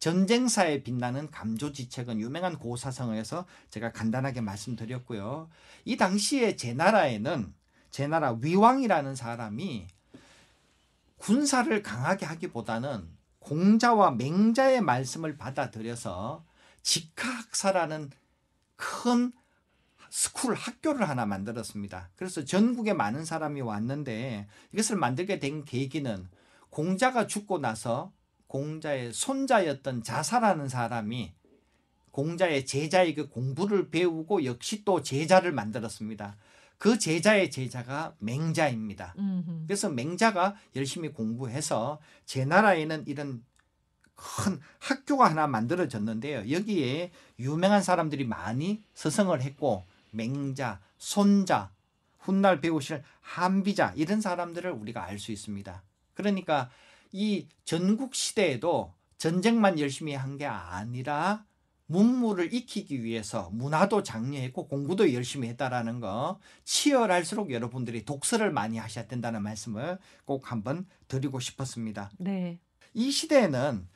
전쟁사에 0.00 0.82
빛나는 0.82 1.30
감조지책은 1.30 2.20
유명한 2.20 2.58
고사성어에서 2.58 3.46
제가 3.68 3.92
간단하게 3.92 4.40
말씀드렸고요. 4.40 5.50
이 5.84 5.96
당시에 5.96 6.56
제 6.56 6.72
나라에는 6.72 7.54
제 7.90 8.06
나라 8.06 8.32
위왕이라는 8.40 9.14
사람이 9.14 9.86
군사를 11.18 11.82
강하게 11.82 12.24
하기보다는 12.24 13.08
공자와 13.40 14.12
맹자의 14.12 14.80
말씀을 14.80 15.36
받아들여서 15.36 16.46
직하학사라는 16.82 18.10
큰 18.76 19.32
school 20.08 20.54
학교를 20.54 21.08
하나 21.08 21.26
만들었습니다. 21.26 22.08
그래서 22.16 22.44
전국에 22.44 22.94
많은 22.94 23.26
사람이 23.26 23.60
왔는데 23.60 24.48
이것을 24.72 24.96
만들게 24.96 25.38
된 25.38 25.64
계기는 25.64 26.28
공자가 26.70 27.26
죽고 27.26 27.58
나서 27.58 28.12
공자의 28.50 29.12
손자였던 29.12 30.02
자사라는 30.02 30.68
사람이 30.68 31.32
공자의 32.10 32.66
제자에게 32.66 33.28
공부를 33.28 33.90
배우고 33.90 34.44
역시 34.44 34.84
또 34.84 35.02
제자를 35.02 35.52
만들었습니다. 35.52 36.36
그 36.76 36.98
제자의 36.98 37.52
제자가 37.52 38.16
맹자입니다. 38.18 39.14
음흠. 39.16 39.66
그래서 39.68 39.88
맹자가 39.88 40.56
열심히 40.74 41.12
공부해서 41.12 42.00
제 42.24 42.44
나라에는 42.44 43.04
이런 43.06 43.44
큰 44.16 44.58
학교가 44.80 45.30
하나 45.30 45.46
만들어졌는데요. 45.46 46.50
여기에 46.50 47.12
유명한 47.38 47.84
사람들이 47.84 48.24
많이 48.24 48.82
서성을 48.94 49.40
했고 49.42 49.86
맹자, 50.10 50.80
손자, 50.98 51.70
훗날 52.18 52.60
배우실 52.60 53.04
한비자 53.20 53.92
이런 53.94 54.20
사람들을 54.20 54.72
우리가 54.72 55.04
알 55.04 55.20
수 55.20 55.30
있습니다. 55.30 55.84
그러니까 56.14 56.68
이 57.12 57.48
전국 57.64 58.14
시대에도 58.14 58.94
전쟁만 59.18 59.78
열심히 59.78 60.14
한 60.14 60.36
게 60.38 60.46
아니라 60.46 61.44
문무를 61.86 62.54
익히기 62.54 63.02
위해서 63.02 63.50
문화도 63.52 64.04
장려했고 64.04 64.68
공부도 64.68 65.12
열심히 65.12 65.48
했다라는 65.48 65.98
거 65.98 66.38
치열할수록 66.64 67.50
여러분들이 67.50 68.04
독서를 68.04 68.52
많이 68.52 68.78
하셔야 68.78 69.06
된다는 69.08 69.42
말씀을 69.42 69.98
꼭 70.24 70.52
한번 70.52 70.86
드리고 71.08 71.40
싶었습니다. 71.40 72.12
네. 72.18 72.60
이 72.94 73.10
시대에는 73.10 73.88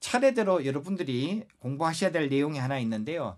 차례대로 0.00 0.64
여러분들이 0.64 1.44
공부하셔야 1.58 2.10
될 2.10 2.30
내용이 2.30 2.58
하나 2.58 2.78
있는데요. 2.78 3.36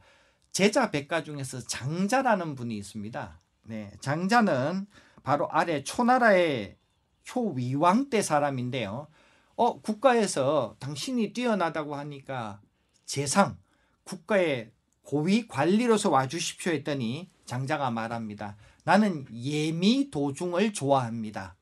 제자 0.52 0.92
백가 0.92 1.24
중에서 1.24 1.60
장자라는 1.62 2.54
분이 2.54 2.76
있습니다. 2.76 3.40
네, 3.64 3.90
장자는 4.00 4.86
바로 5.24 5.50
아래 5.50 5.82
초나라의 5.82 6.76
초위왕 7.24 8.10
때 8.10 8.22
사람인데요. 8.22 9.08
어, 9.56 9.80
국가에서 9.80 10.76
당신이 10.78 11.32
뛰어나다고 11.32 11.94
하니까 11.94 12.60
재상, 13.04 13.56
국가의 14.04 14.72
고위 15.02 15.46
관리로서 15.46 16.10
와주십시오 16.10 16.72
했더니 16.72 17.30
장자가 17.44 17.90
말합니다. 17.90 18.56
나는 18.84 19.26
예미 19.32 20.10
도중을 20.10 20.72
좋아합니다. 20.72 21.56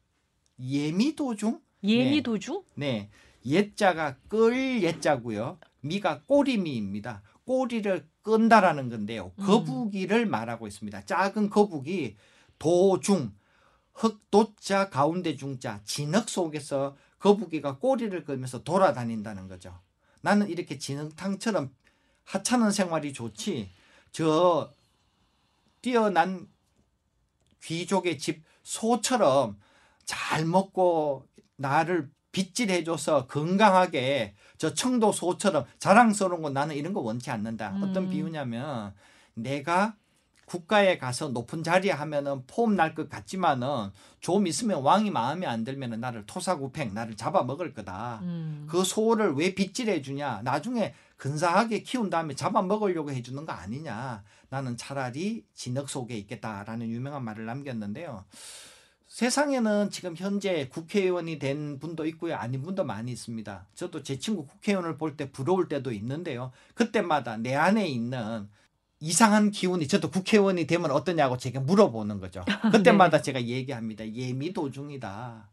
예미 0.61 1.15
도중? 1.15 1.61
예미 1.83 2.17
네. 2.17 2.23
도중? 2.23 2.63
네. 2.75 3.11
예자가 3.45 4.17
끌 4.29 4.83
예자고요. 4.83 5.59
미가 5.81 6.23
꼬리미입니다. 6.23 7.23
꼬리를 7.45 8.09
끈다라는 8.23 8.89
건데요. 8.89 9.33
음. 9.37 9.45
거북이를 9.45 10.27
말하고 10.27 10.69
있습니다. 10.69 11.05
작은 11.05 11.51
거북이 11.51 12.17
도중 12.59 13.33
흑도자 13.95 14.89
가운데 14.89 15.37
중자 15.37 15.81
진흙 15.85 16.29
속에서 16.29 16.97
거북이가 17.23 17.79
꼬리를 17.79 18.25
끌면서 18.25 18.65
돌아다닌다는 18.65 19.47
거죠. 19.47 19.79
나는 20.23 20.49
이렇게 20.49 20.77
진흙탕처럼 20.77 21.73
하찮은 22.25 22.73
생활이 22.73 23.13
좋지. 23.13 23.71
저 24.11 24.73
뛰어난 25.81 26.49
귀족의 27.63 28.19
집 28.19 28.43
소처럼 28.65 29.59
잘 30.05 30.45
먹고 30.45 31.29
나를 31.57 32.11
빗질해줘서 32.33 33.29
건강하게 33.29 34.35
저 34.59 34.75
청도 34.75 35.13
소처럼 35.13 35.65
자랑스러운 35.79 36.43
거 36.43 36.51
나는 36.51 36.75
이런 36.75 36.93
거 36.93 37.01
원치 37.01 37.31
않는다. 37.31 37.77
어떤 37.83 38.05
음. 38.05 38.11
비유냐면 38.11 38.95
내가 39.35 39.97
국가에 40.53 40.99
가서 40.99 41.29
높은 41.31 41.63
자리에 41.63 41.93
하면은 41.93 42.45
폼날것 42.47 43.09
같지만은 43.09 43.91
좀 44.21 44.47
있으면 44.47 44.83
왕이 44.83 45.11
마음에 45.11 45.47
안 45.47 45.65
들면은 45.65 45.99
나를 46.01 46.27
토사구팽 46.27 46.93
나를 46.93 47.17
잡아먹을 47.17 47.73
거다. 47.73 48.21
음. 48.21 48.67
그 48.69 48.85
소를 48.85 49.33
왜 49.33 49.55
빗질해 49.55 50.03
주냐? 50.03 50.43
나중에 50.45 50.93
근사하게 51.17 51.83
키운 51.85 52.11
다음에 52.11 52.35
잡아먹으려고 52.35 53.13
해주는 53.13 53.47
거 53.47 53.53
아니냐? 53.53 54.25
나는 54.51 54.77
차라리 54.77 55.43
진흙 55.55 55.89
속에 55.89 56.19
있겠다라는 56.19 56.91
유명한 56.91 57.25
말을 57.25 57.47
남겼는데요. 57.47 58.27
세상에는 59.09 59.89
지금 59.89 60.15
현재 60.17 60.69
국회의원이 60.69 61.39
된 61.39 61.79
분도 61.79 62.05
있고요. 62.07 62.35
아닌 62.37 62.61
분도 62.63 62.85
많이 62.85 63.11
있습니다. 63.13 63.69
저도 63.75 64.03
제 64.03 64.19
친구 64.19 64.47
국회의원을 64.47 64.99
볼 64.99 65.17
때 65.17 65.31
부러울 65.33 65.69
때도 65.69 65.93
있는데요. 65.93 66.53
그때마다 66.75 67.39
내 67.39 67.55
안에 67.55 67.89
있는 67.89 68.49
이상한 69.03 69.51
기운이 69.51 69.89
저도 69.89 70.11
국회의원이 70.11 70.67
되면 70.69 70.93
어떠냐고 70.93 71.37
제가 71.37 71.59
물어보는 71.59 72.21
거죠. 72.21 72.45
그때마다 72.71 73.21
제가 73.21 73.43
얘기합니다. 73.43 74.09
예미 74.09 74.53
도중이다. 74.53 75.51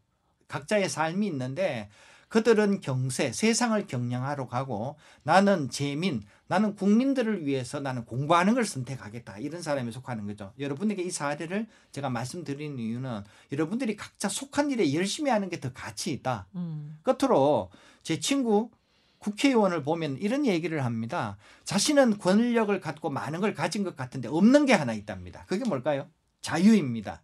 각자의 0.48 0.88
삶이 0.88 1.26
있는데 1.28 1.90
그들은 2.28 2.82
경세, 2.82 3.32
세상을 3.32 3.88
경영하러 3.88 4.48
가고 4.48 4.98
나는 5.24 5.68
재민, 5.72 6.22
나는 6.48 6.76
국민들을 6.76 7.48
위해서 7.48 7.80
나는 7.80 8.06
공부하는 8.06 8.54
걸 8.54 8.66
선택하겠다. 8.66 9.40
이런 9.40 9.64
사람에 9.64 9.90
속하는 9.90 10.28
거죠. 10.28 10.54
여러분에게 10.60 11.02
이 11.02 11.10
사례를 11.10 11.66
제가 11.92 12.12
말씀드리는 12.12 12.78
이유는 12.78 13.24
여러분들이 13.52 13.96
각자 13.96 14.30
속한 14.30 14.70
일에 14.70 14.94
열심히 14.94 15.32
하는 15.32 15.50
게 15.50 15.60
더 15.60 15.74
가치 15.74 16.12
있다. 16.12 16.46
음. 16.56 17.00
끝으로 17.02 17.72
제 18.04 18.20
친구 18.20 18.70
국회의원을 19.20 19.84
보면 19.84 20.18
이런 20.18 20.46
얘기를 20.46 20.84
합니다. 20.84 21.38
자신은 21.66 22.18
권력을 22.18 22.78
갖고 22.80 23.10
많은 23.10 23.42
걸 23.42 23.54
가진 23.54 23.84
것 23.84 23.96
같은데 23.96 24.28
없는 24.28 24.66
게 24.66 24.74
하나 24.74 24.94
있답니다. 24.94 25.46
그게 25.46 25.66
뭘까요? 25.66 26.10
자유입니다. 26.42 27.22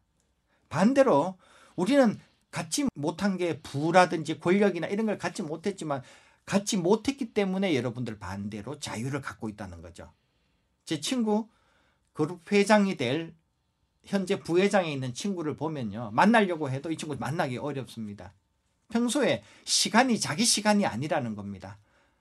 반대로 0.70 1.38
우리는 1.76 2.20
갖지 2.52 2.88
못한 2.94 3.38
게 3.38 3.60
부라든지 3.62 4.40
권력이나 4.40 4.88
이런 4.88 5.06
걸 5.06 5.18
갖지 5.18 5.42
못했지만 5.42 6.02
갖지 6.46 6.78
못했기 6.78 7.34
때문에 7.34 7.76
여러분들 7.76 8.20
반대로 8.20 8.80
자유를 8.80 9.22
갖고 9.22 9.50
있다는 9.50 9.82
거죠. 9.82 10.14
제 10.86 11.00
친구 11.00 11.50
그룹 12.14 12.52
회장이 12.52 12.98
될 12.98 13.34
현재 14.06 14.40
부회장에 14.40 14.92
있는 14.92 15.14
친구를 15.14 15.58
보면요. 15.58 16.12
만나려고 16.14 16.70
해도 16.70 16.92
이 16.92 16.98
친구 16.98 17.16
만나기 17.18 17.58
어렵습니다. 17.58 18.34
평소에 18.90 19.44
시간이 19.64 20.20
자기 20.20 20.46
시간이 20.46 20.86
아니라는 20.86 21.36
겁니다. 21.36 21.80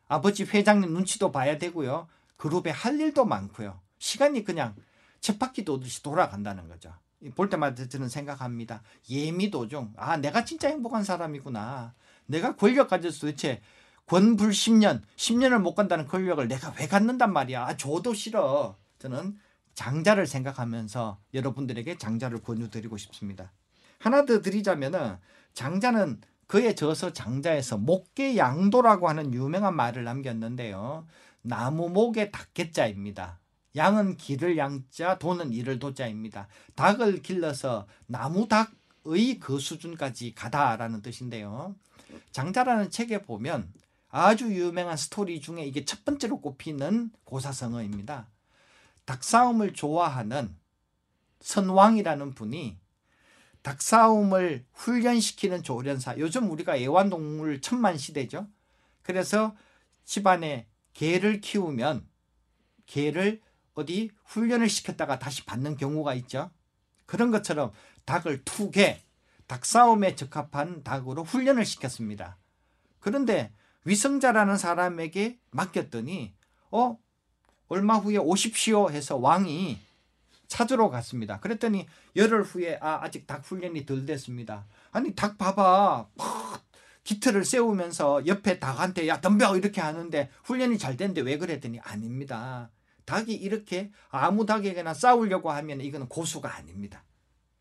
아버지 0.09 0.45
회장님 0.45 0.93
눈치도 0.93 1.33
봐야 1.33 1.59
되고요. 1.59 2.09
그룹에 2.37 2.71
할 2.71 3.01
일도 3.01 3.25
많고요. 3.25 3.81
시간이 3.99 4.45
그냥 4.45 4.75
쳇바퀴 5.21 5.65
도듯이 5.65 6.03
돌아간다는 6.03 6.69
거죠. 6.69 6.93
볼 7.35 7.49
때마다 7.49 7.89
저는 7.89 8.09
생각합니다. 8.09 8.83
예미도중. 9.09 9.95
아, 9.97 10.17
내가 10.19 10.45
진짜 10.45 10.69
행복한 10.69 11.05
사람이구나. 11.05 11.95
내가 12.27 12.57
권력 12.57 12.91
가져서 12.91 13.21
도대체 13.21 13.63
권불 14.07 14.51
10년, 14.51 15.01
10년을 15.17 15.59
못 15.61 15.75
간다는 15.75 16.07
권력을 16.07 16.47
내가 16.47 16.75
왜 16.79 16.87
갖는단 16.87 17.33
말이야. 17.33 17.65
아, 17.67 17.77
줘도 17.77 18.13
싫어. 18.13 18.77
저는 18.99 19.39
장자를 19.75 20.27
생각하면서 20.27 21.19
여러분들에게 21.33 21.97
장자를 21.97 22.43
권유드리고 22.43 22.97
싶습니다. 22.99 23.53
하나 23.99 24.25
더 24.27 24.43
드리자면은 24.43 25.17
장자는 25.55 26.21
그에 26.47 26.75
져서 26.75 27.13
장자에서 27.13 27.79
목계 27.79 28.37
양도라고 28.37 29.09
하는 29.09 29.33
유명한 29.33 29.75
말을 29.77 30.05
남겼는데요. 30.05 31.07
나무 31.43 31.89
목에 31.89 32.31
닭개자입니다. 32.31 33.39
양은 33.77 34.17
길을 34.17 34.57
양자, 34.57 35.19
도는 35.19 35.53
이를 35.53 35.79
도자입니다. 35.79 36.49
닭을 36.75 37.23
길러서 37.23 37.87
나무 38.07 38.47
닭의 38.49 39.39
그 39.41 39.59
수준까지 39.59 40.35
가다라는 40.35 41.03
뜻인데요. 41.03 41.75
장자라는 42.31 42.91
책에 42.91 43.23
보면 43.23 43.73
아주 44.09 44.47
유명한 44.55 44.97
스토리 44.97 45.41
중에 45.41 45.65
이게 45.65 45.85
첫 45.85 46.05
번째로 46.05 46.41
꼽히는 46.41 47.11
고사성어입니다. 47.25 48.29
닭싸움을 49.07 49.75
좋아하는 49.75 50.57
선왕이라는 51.41 52.35
분이 52.35 52.79
닭싸움을 53.65 54.67
훈련시키는 54.75 55.63
조련사. 55.63 56.17
요즘 56.19 56.51
우리가 56.51 56.77
애완동물 56.77 57.63
천만 57.63 57.97
시대죠. 57.97 58.47
그래서 59.03 59.57
집안에 60.05 60.67
개를 60.93 61.41
키우면 61.41 62.07
개를 62.85 63.41
어디 63.75 64.11
훈련을 64.27 64.69
시켰다가 64.69 65.19
다시 65.19 65.47
받는 65.47 65.79
경우가 65.79 66.13
있죠. 66.15 66.51
그런 67.07 67.31
것처럼 67.31 67.73
닭을 68.05 68.45
투개, 68.45 69.03
닭싸움에 69.47 70.15
적합한 70.15 70.85
닭으로 70.85 71.25
훈련을 71.25 71.65
시켰습니다. 71.65 72.37
그런데 73.01 73.51
위성자라는 73.85 74.59
사람에게 74.59 75.39
맡겼더니 75.51 76.35
어 76.71 76.99
얼마 77.69 77.97
후에 77.97 78.19
오십시오 78.19 78.91
해서 78.91 79.17
왕이 79.17 79.81
찾으러 80.47 80.91
갔습니다. 80.91 81.41
그랬더니 81.41 81.87
열흘 82.17 82.43
후에 82.43 82.79
아 82.81 83.01
아직 83.03 83.27
닭 83.27 83.45
훈련이 83.45 83.87
덜 83.87 84.07
됐습니다. 84.07 84.67
아니 84.91 85.15
닭 85.15 85.39
봐봐 85.39 86.09
팍 86.17 86.65
기틀을 87.05 87.45
세우면서 87.45 88.27
옆에 88.27 88.59
닭한테 88.59 89.09
야 89.09 89.21
덤벼 89.21 89.57
이렇게 89.57 89.81
하는데 89.81 90.31
훈련이 90.45 90.79
잘 90.79 90.97
됐는데 90.97 91.21
왜 91.21 91.39
그랬더니 91.39 91.81
아닙니다. 91.81 92.71
닭이 93.05 93.35
이렇게 93.35 93.91
아무 94.09 94.47
닭에게나 94.47 94.95
싸우려고 94.95 95.51
하면 95.51 95.81
이거는 95.81 96.09
고수가 96.09 96.55
아닙니다. 96.55 97.05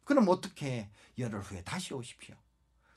그럼 0.05 0.29
어떻게 0.29 0.89
열흘 1.17 1.41
후에 1.41 1.63
다시 1.63 1.93
오십시오. 1.93 2.35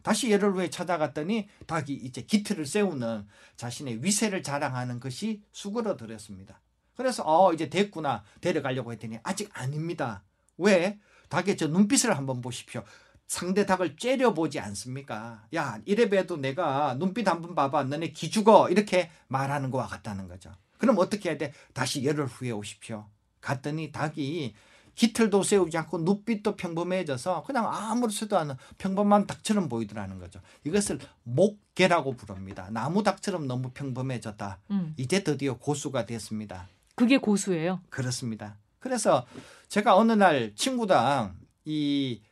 다시 0.02 0.30
열흘 0.30 0.52
후에 0.52 0.70
찾아갔더니 0.70 1.48
닭이 1.66 1.92
이제 1.92 2.22
기틀을 2.22 2.64
세우는 2.66 3.26
자신의 3.56 4.04
위세를 4.04 4.44
자랑하는 4.44 5.00
것이 5.00 5.42
수그러들었습니다. 5.50 6.60
그래서 6.96 7.22
어 7.26 7.52
이제 7.52 7.68
됐구나 7.68 8.24
데려가려고 8.40 8.92
했더니 8.92 9.18
아직 9.22 9.50
아닙니다. 9.52 10.22
왜? 10.58 10.98
닭의 11.28 11.56
저 11.56 11.66
눈빛을 11.68 12.16
한번 12.16 12.40
보십시오. 12.40 12.82
상대 13.26 13.66
닭을 13.66 13.96
째려보지 13.96 14.60
않습니까? 14.60 15.44
야 15.54 15.80
이래봬도 15.84 16.36
내가 16.36 16.94
눈빛 16.94 17.28
한번 17.28 17.54
봐봐 17.54 17.84
너네 17.84 18.10
기죽어 18.12 18.70
이렇게 18.70 19.10
말하는 19.28 19.70
거와 19.70 19.86
같다는 19.86 20.28
거죠. 20.28 20.52
그럼 20.78 20.98
어떻게 20.98 21.30
해야 21.30 21.38
돼? 21.38 21.52
다시 21.72 22.04
열흘 22.04 22.26
후에 22.26 22.50
오십시오. 22.50 23.06
갔더니 23.40 23.92
닭이 23.92 24.54
깃털도 24.94 25.42
세우지 25.42 25.76
않고 25.76 25.98
눈빛도 25.98 26.56
평범해져서 26.56 27.42
그냥 27.44 27.66
아무렇지도 27.66 28.38
않은 28.38 28.56
평범한 28.78 29.26
닭처럼 29.26 29.68
보이더라는 29.68 30.18
거죠. 30.18 30.40
이것을 30.64 30.98
목계라고 31.24 32.16
부릅니다. 32.16 32.68
나무 32.70 33.02
닭처럼 33.02 33.46
너무 33.46 33.70
평범해졌다. 33.70 34.58
음. 34.70 34.94
이제 34.96 35.22
드디어 35.22 35.58
고수가 35.58 36.06
됐습니다. 36.06 36.68
그게 36.96 37.18
고수예요. 37.18 37.80
그렇습니다. 37.90 38.58
그래서 38.80 39.26
제가 39.68 39.96
어느 39.96 40.12
날 40.12 40.54
친구랑 40.54 41.36
이 41.64 42.22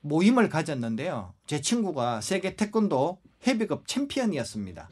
모임을 0.00 0.48
가졌는데요. 0.48 1.34
제 1.46 1.60
친구가 1.60 2.20
세계 2.20 2.56
태권도 2.56 3.20
헤비급 3.46 3.86
챔피언이었습니다. 3.86 4.90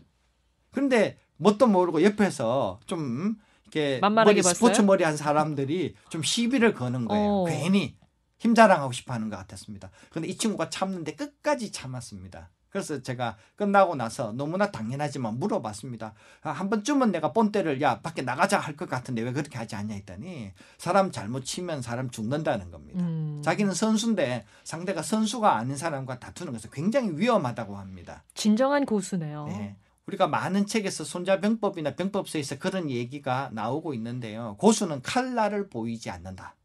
그런데 0.71 1.19
뭣도 1.37 1.67
모르고 1.67 2.03
옆에서 2.03 2.81
좀 2.87 3.37
이렇게 3.63 4.01
머리? 4.01 4.43
스포츠 4.43 4.83
머리 4.83 5.05
한 5.05 5.17
사람들이 5.17 5.95
좀 6.11 6.23
시비를 6.23 6.75
거는 6.75 7.07
거예요. 7.07 7.31
어. 7.31 7.45
괜히 7.47 7.97
힘 8.39 8.55
자랑하고 8.55 8.93
싶어 8.93 9.15
하는 9.15 9.31
것 9.31 9.37
같았습니다. 9.39 9.91
근데 10.11 10.29
이 10.29 10.37
친구가 10.37 10.69
참는데 10.69 11.15
끝까지 11.15 11.73
참았습니다. 11.73 12.51
그래서 12.75 13.01
제가 13.01 13.37
끝나고 13.55 13.95
나서 13.95 14.33
너무나 14.33 14.73
당연하지만 14.73 15.39
물어봤습니다. 15.39 16.13
아, 16.43 16.51
한 16.51 16.69
번쯤은 16.71 17.13
내가 17.13 17.33
본때를 17.33 17.81
야 17.81 18.01
밖에 18.01 18.23
나가자 18.23 18.59
할 18.59 18.75
것 18.75 18.89
같은데 18.89 19.23
왜 19.23 19.31
그렇게 19.33 19.57
하지 19.57 19.77
않냐 19.77 19.95
했더니 19.95 20.51
사람 20.77 21.13
잘못 21.13 21.45
치면 21.45 21.83
사람 21.83 22.11
죽는다는 22.11 22.73
겁니다. 22.73 22.99
음. 23.05 23.41
자기는 23.45 23.73
선수인데 23.73 24.45
상대가 24.65 25.03
선수가 25.03 25.55
아닌 25.55 25.77
사람과 25.77 26.19
다투는 26.19 26.53
것은 26.53 26.71
굉장히 26.73 27.11
위험하다고 27.17 27.77
합니다. 27.77 28.25
진정한 28.35 28.85
고수네요. 28.85 29.47
네. 29.47 29.77
우리가 30.09 30.27
많은 30.27 30.67
책에서 30.67 31.05
손자병법이나 31.05 31.95
병법서에서 31.95 32.59
그런 32.59 32.91
얘기가 32.91 33.51
나오고 33.53 33.95
있는데요. 33.95 34.57
고수는 34.59 35.01
칼날을 35.03 35.69
보이지 35.69 36.11
않는다. 36.11 36.57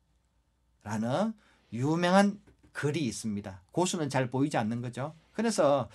라는 0.82 1.34
유명한 1.72 2.40
글이 2.72 3.00
있습니다. 3.06 3.62
고수는 3.72 4.10
잘 4.10 4.32
보이지 4.32 4.58
않는 4.58 4.82
거죠. 4.82 5.14
그래서 5.40 5.88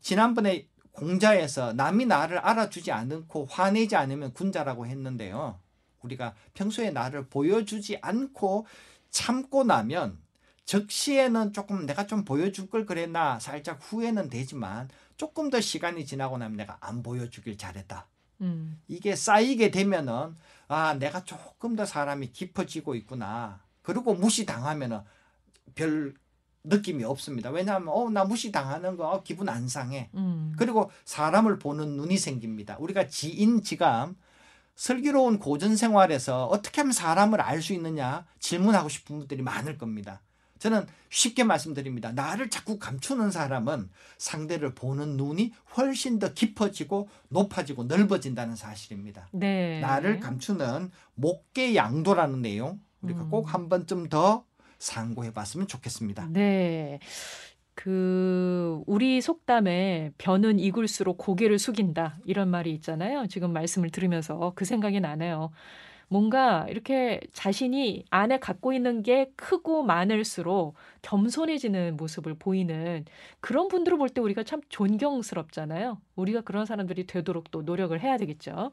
지난번에 0.00 0.66
공자에서 0.92 1.74
남이 1.74 2.06
나를 2.06 2.38
알아주지 2.38 2.90
않고 2.90 3.44
화내지 3.50 3.96
않으면 3.96 4.32
군자라고 4.32 4.86
했는데요. 4.86 5.60
우리가 6.00 6.34
평소에 6.54 6.88
나를 6.88 7.28
보여주지 7.28 7.98
않고 8.00 8.66
참고 9.10 9.62
나면 9.62 10.18
적시에는 10.64 11.52
조금 11.52 11.84
내가 11.84 12.06
좀 12.06 12.24
보여줄 12.24 12.70
걸 12.70 12.86
그랬나 12.86 13.38
살짝 13.40 13.78
후회는 13.78 14.30
되지만 14.30 14.88
조금 15.18 15.50
더 15.50 15.60
시간이 15.60 16.06
지나고 16.06 16.38
나면 16.38 16.56
내가 16.56 16.78
안 16.80 17.02
보여주길 17.02 17.58
잘했다. 17.58 18.08
음. 18.40 18.80
이게 18.88 19.16
쌓이게 19.16 19.70
되면은 19.70 20.34
아 20.66 20.94
내가 20.94 21.24
조금 21.24 21.76
더 21.76 21.84
사람이 21.84 22.32
깊어지고 22.32 22.94
있구나. 22.94 23.60
그리고 23.82 24.14
무시당하면은 24.14 25.02
별 25.74 26.14
느낌이 26.64 27.04
없습니다. 27.04 27.50
왜냐하면 27.50 27.88
어 27.88 28.08
나 28.10 28.24
무시당하는 28.24 28.96
거 28.96 29.08
어, 29.08 29.22
기분 29.22 29.48
안 29.48 29.68
상해. 29.68 30.10
음. 30.14 30.52
그리고 30.58 30.90
사람을 31.04 31.58
보는 31.58 31.96
눈이 31.96 32.18
생깁니다. 32.18 32.76
우리가 32.80 33.06
지인 33.08 33.62
지감 33.62 34.16
슬기로운 34.76 35.38
고전 35.38 35.76
생활에서 35.76 36.46
어떻게 36.46 36.80
하면 36.80 36.92
사람을 36.92 37.40
알 37.40 37.60
수 37.62 37.72
있느냐 37.74 38.24
질문하고 38.38 38.88
싶은 38.88 39.18
분들이 39.18 39.42
많을 39.42 39.76
겁니다. 39.78 40.22
저는 40.58 40.86
쉽게 41.08 41.44
말씀드립니다. 41.44 42.12
나를 42.12 42.50
자꾸 42.50 42.78
감추는 42.78 43.30
사람은 43.30 43.88
상대를 44.18 44.74
보는 44.74 45.16
눈이 45.16 45.52
훨씬 45.76 46.18
더 46.18 46.34
깊어지고 46.34 47.08
높아지고 47.30 47.84
넓어진다는 47.84 48.56
사실입니다. 48.56 49.28
네. 49.32 49.80
나를 49.80 50.20
감추는 50.20 50.90
목계 51.14 51.74
양도라는 51.76 52.42
내용 52.42 52.78
우리가 53.00 53.22
음. 53.22 53.30
꼭한 53.30 53.68
번쯤 53.70 54.10
더 54.10 54.44
상고해 54.80 55.32
봤으면 55.32 55.68
좋겠습니다. 55.68 56.28
네. 56.32 56.98
그 57.74 58.82
우리 58.86 59.20
속담에 59.20 60.12
변은 60.18 60.58
익을수록 60.58 61.16
고개를 61.18 61.58
숙인다 61.58 62.18
이런 62.26 62.48
말이 62.48 62.72
있잖아요. 62.74 63.26
지금 63.28 63.52
말씀을 63.52 63.90
들으면서 63.90 64.52
그 64.54 64.64
생각이 64.64 65.00
나네요. 65.00 65.50
뭔가 66.08 66.66
이렇게 66.68 67.20
자신이 67.32 68.04
안에 68.10 68.40
갖고 68.40 68.72
있는 68.72 69.02
게 69.02 69.30
크고 69.36 69.84
많을수록 69.84 70.74
겸손해지는 71.02 71.96
모습을 71.96 72.34
보이는 72.34 73.04
그런 73.40 73.68
분들을 73.68 73.96
볼 73.96 74.08
때 74.10 74.20
우리가 74.20 74.42
참 74.42 74.60
존경스럽잖아요. 74.68 76.00
우리가 76.16 76.40
그런 76.42 76.66
사람들이 76.66 77.06
되도록 77.06 77.50
또 77.52 77.62
노력을 77.62 77.98
해야 78.00 78.16
되겠죠. 78.16 78.72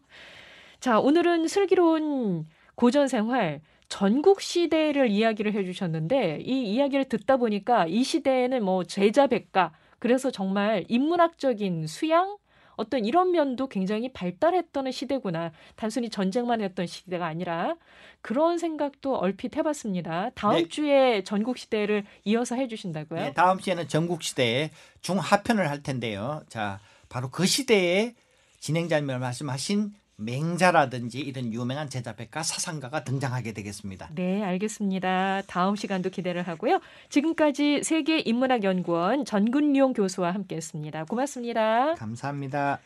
자, 0.79 0.99
오늘은 0.99 1.47
슬기로운 1.47 2.45
고전 2.75 3.07
생활 3.07 3.61
전국 3.89 4.41
시대를 4.41 5.10
이야기를 5.10 5.54
해주셨는데 5.54 6.39
이 6.41 6.73
이야기를 6.73 7.06
듣다 7.06 7.38
보니까 7.38 7.86
이 7.88 8.04
시대에는 8.04 8.63
뭐 8.63 8.84
제자 8.84 9.28
백가 9.28 9.71
그래서 10.00 10.30
정말 10.32 10.86
인문학적인 10.88 11.88
수양 11.88 12.38
어떤 12.76 13.06
이런 13.06 13.32
면도 13.32 13.67
굉장히 13.67 14.13
발달했던 14.13 14.91
시대구나 14.91 15.52
단순히 15.76 16.10
전쟁만 16.10 16.62
했던 16.62 16.86
시대가 16.86 17.26
아니라 17.26 17.76
그런 18.21 18.58
생각도 18.58 19.17
얼핏 19.17 19.58
해봤습니다. 19.58 20.30
다음 20.36 20.56
네. 20.56 20.67
주에 20.67 21.23
전국 21.23 21.58
시대를 21.58 22.06
이어서 22.23 22.56
해주신다고요? 22.56 23.19
네, 23.19 23.34
다음 23.34 23.60
시에는 23.60 23.88
전국 23.88 24.21
시대의 24.21 24.69
중하편을 25.02 25.69
할 25.69 25.82
텐데요. 25.82 26.43
자, 26.50 26.80
바로 27.10 27.30
그 27.32 27.45
시대에 27.47 28.13
진행자님 28.60 29.08
말씀하신 29.19 29.93
맹자라든지 30.17 31.19
이런 31.19 31.53
유명한 31.53 31.89
제자백가 31.89 32.41
사상가가 32.43 33.03
등장하게 33.03 33.53
되겠습니다. 33.53 34.10
네, 34.15 34.43
알겠습니다. 34.43 35.43
다음 35.47 35.75
시간도 35.75 36.10
기대를 36.10 36.41
하고요. 36.43 36.80
지금까지 37.10 37.82
세계인문학연구원 37.84 39.25
전근용 39.25 39.93
교수와 39.93 40.34
함께했습니다. 40.34 41.06
고맙습니다. 41.06 41.93
감사합니다. 41.95 42.80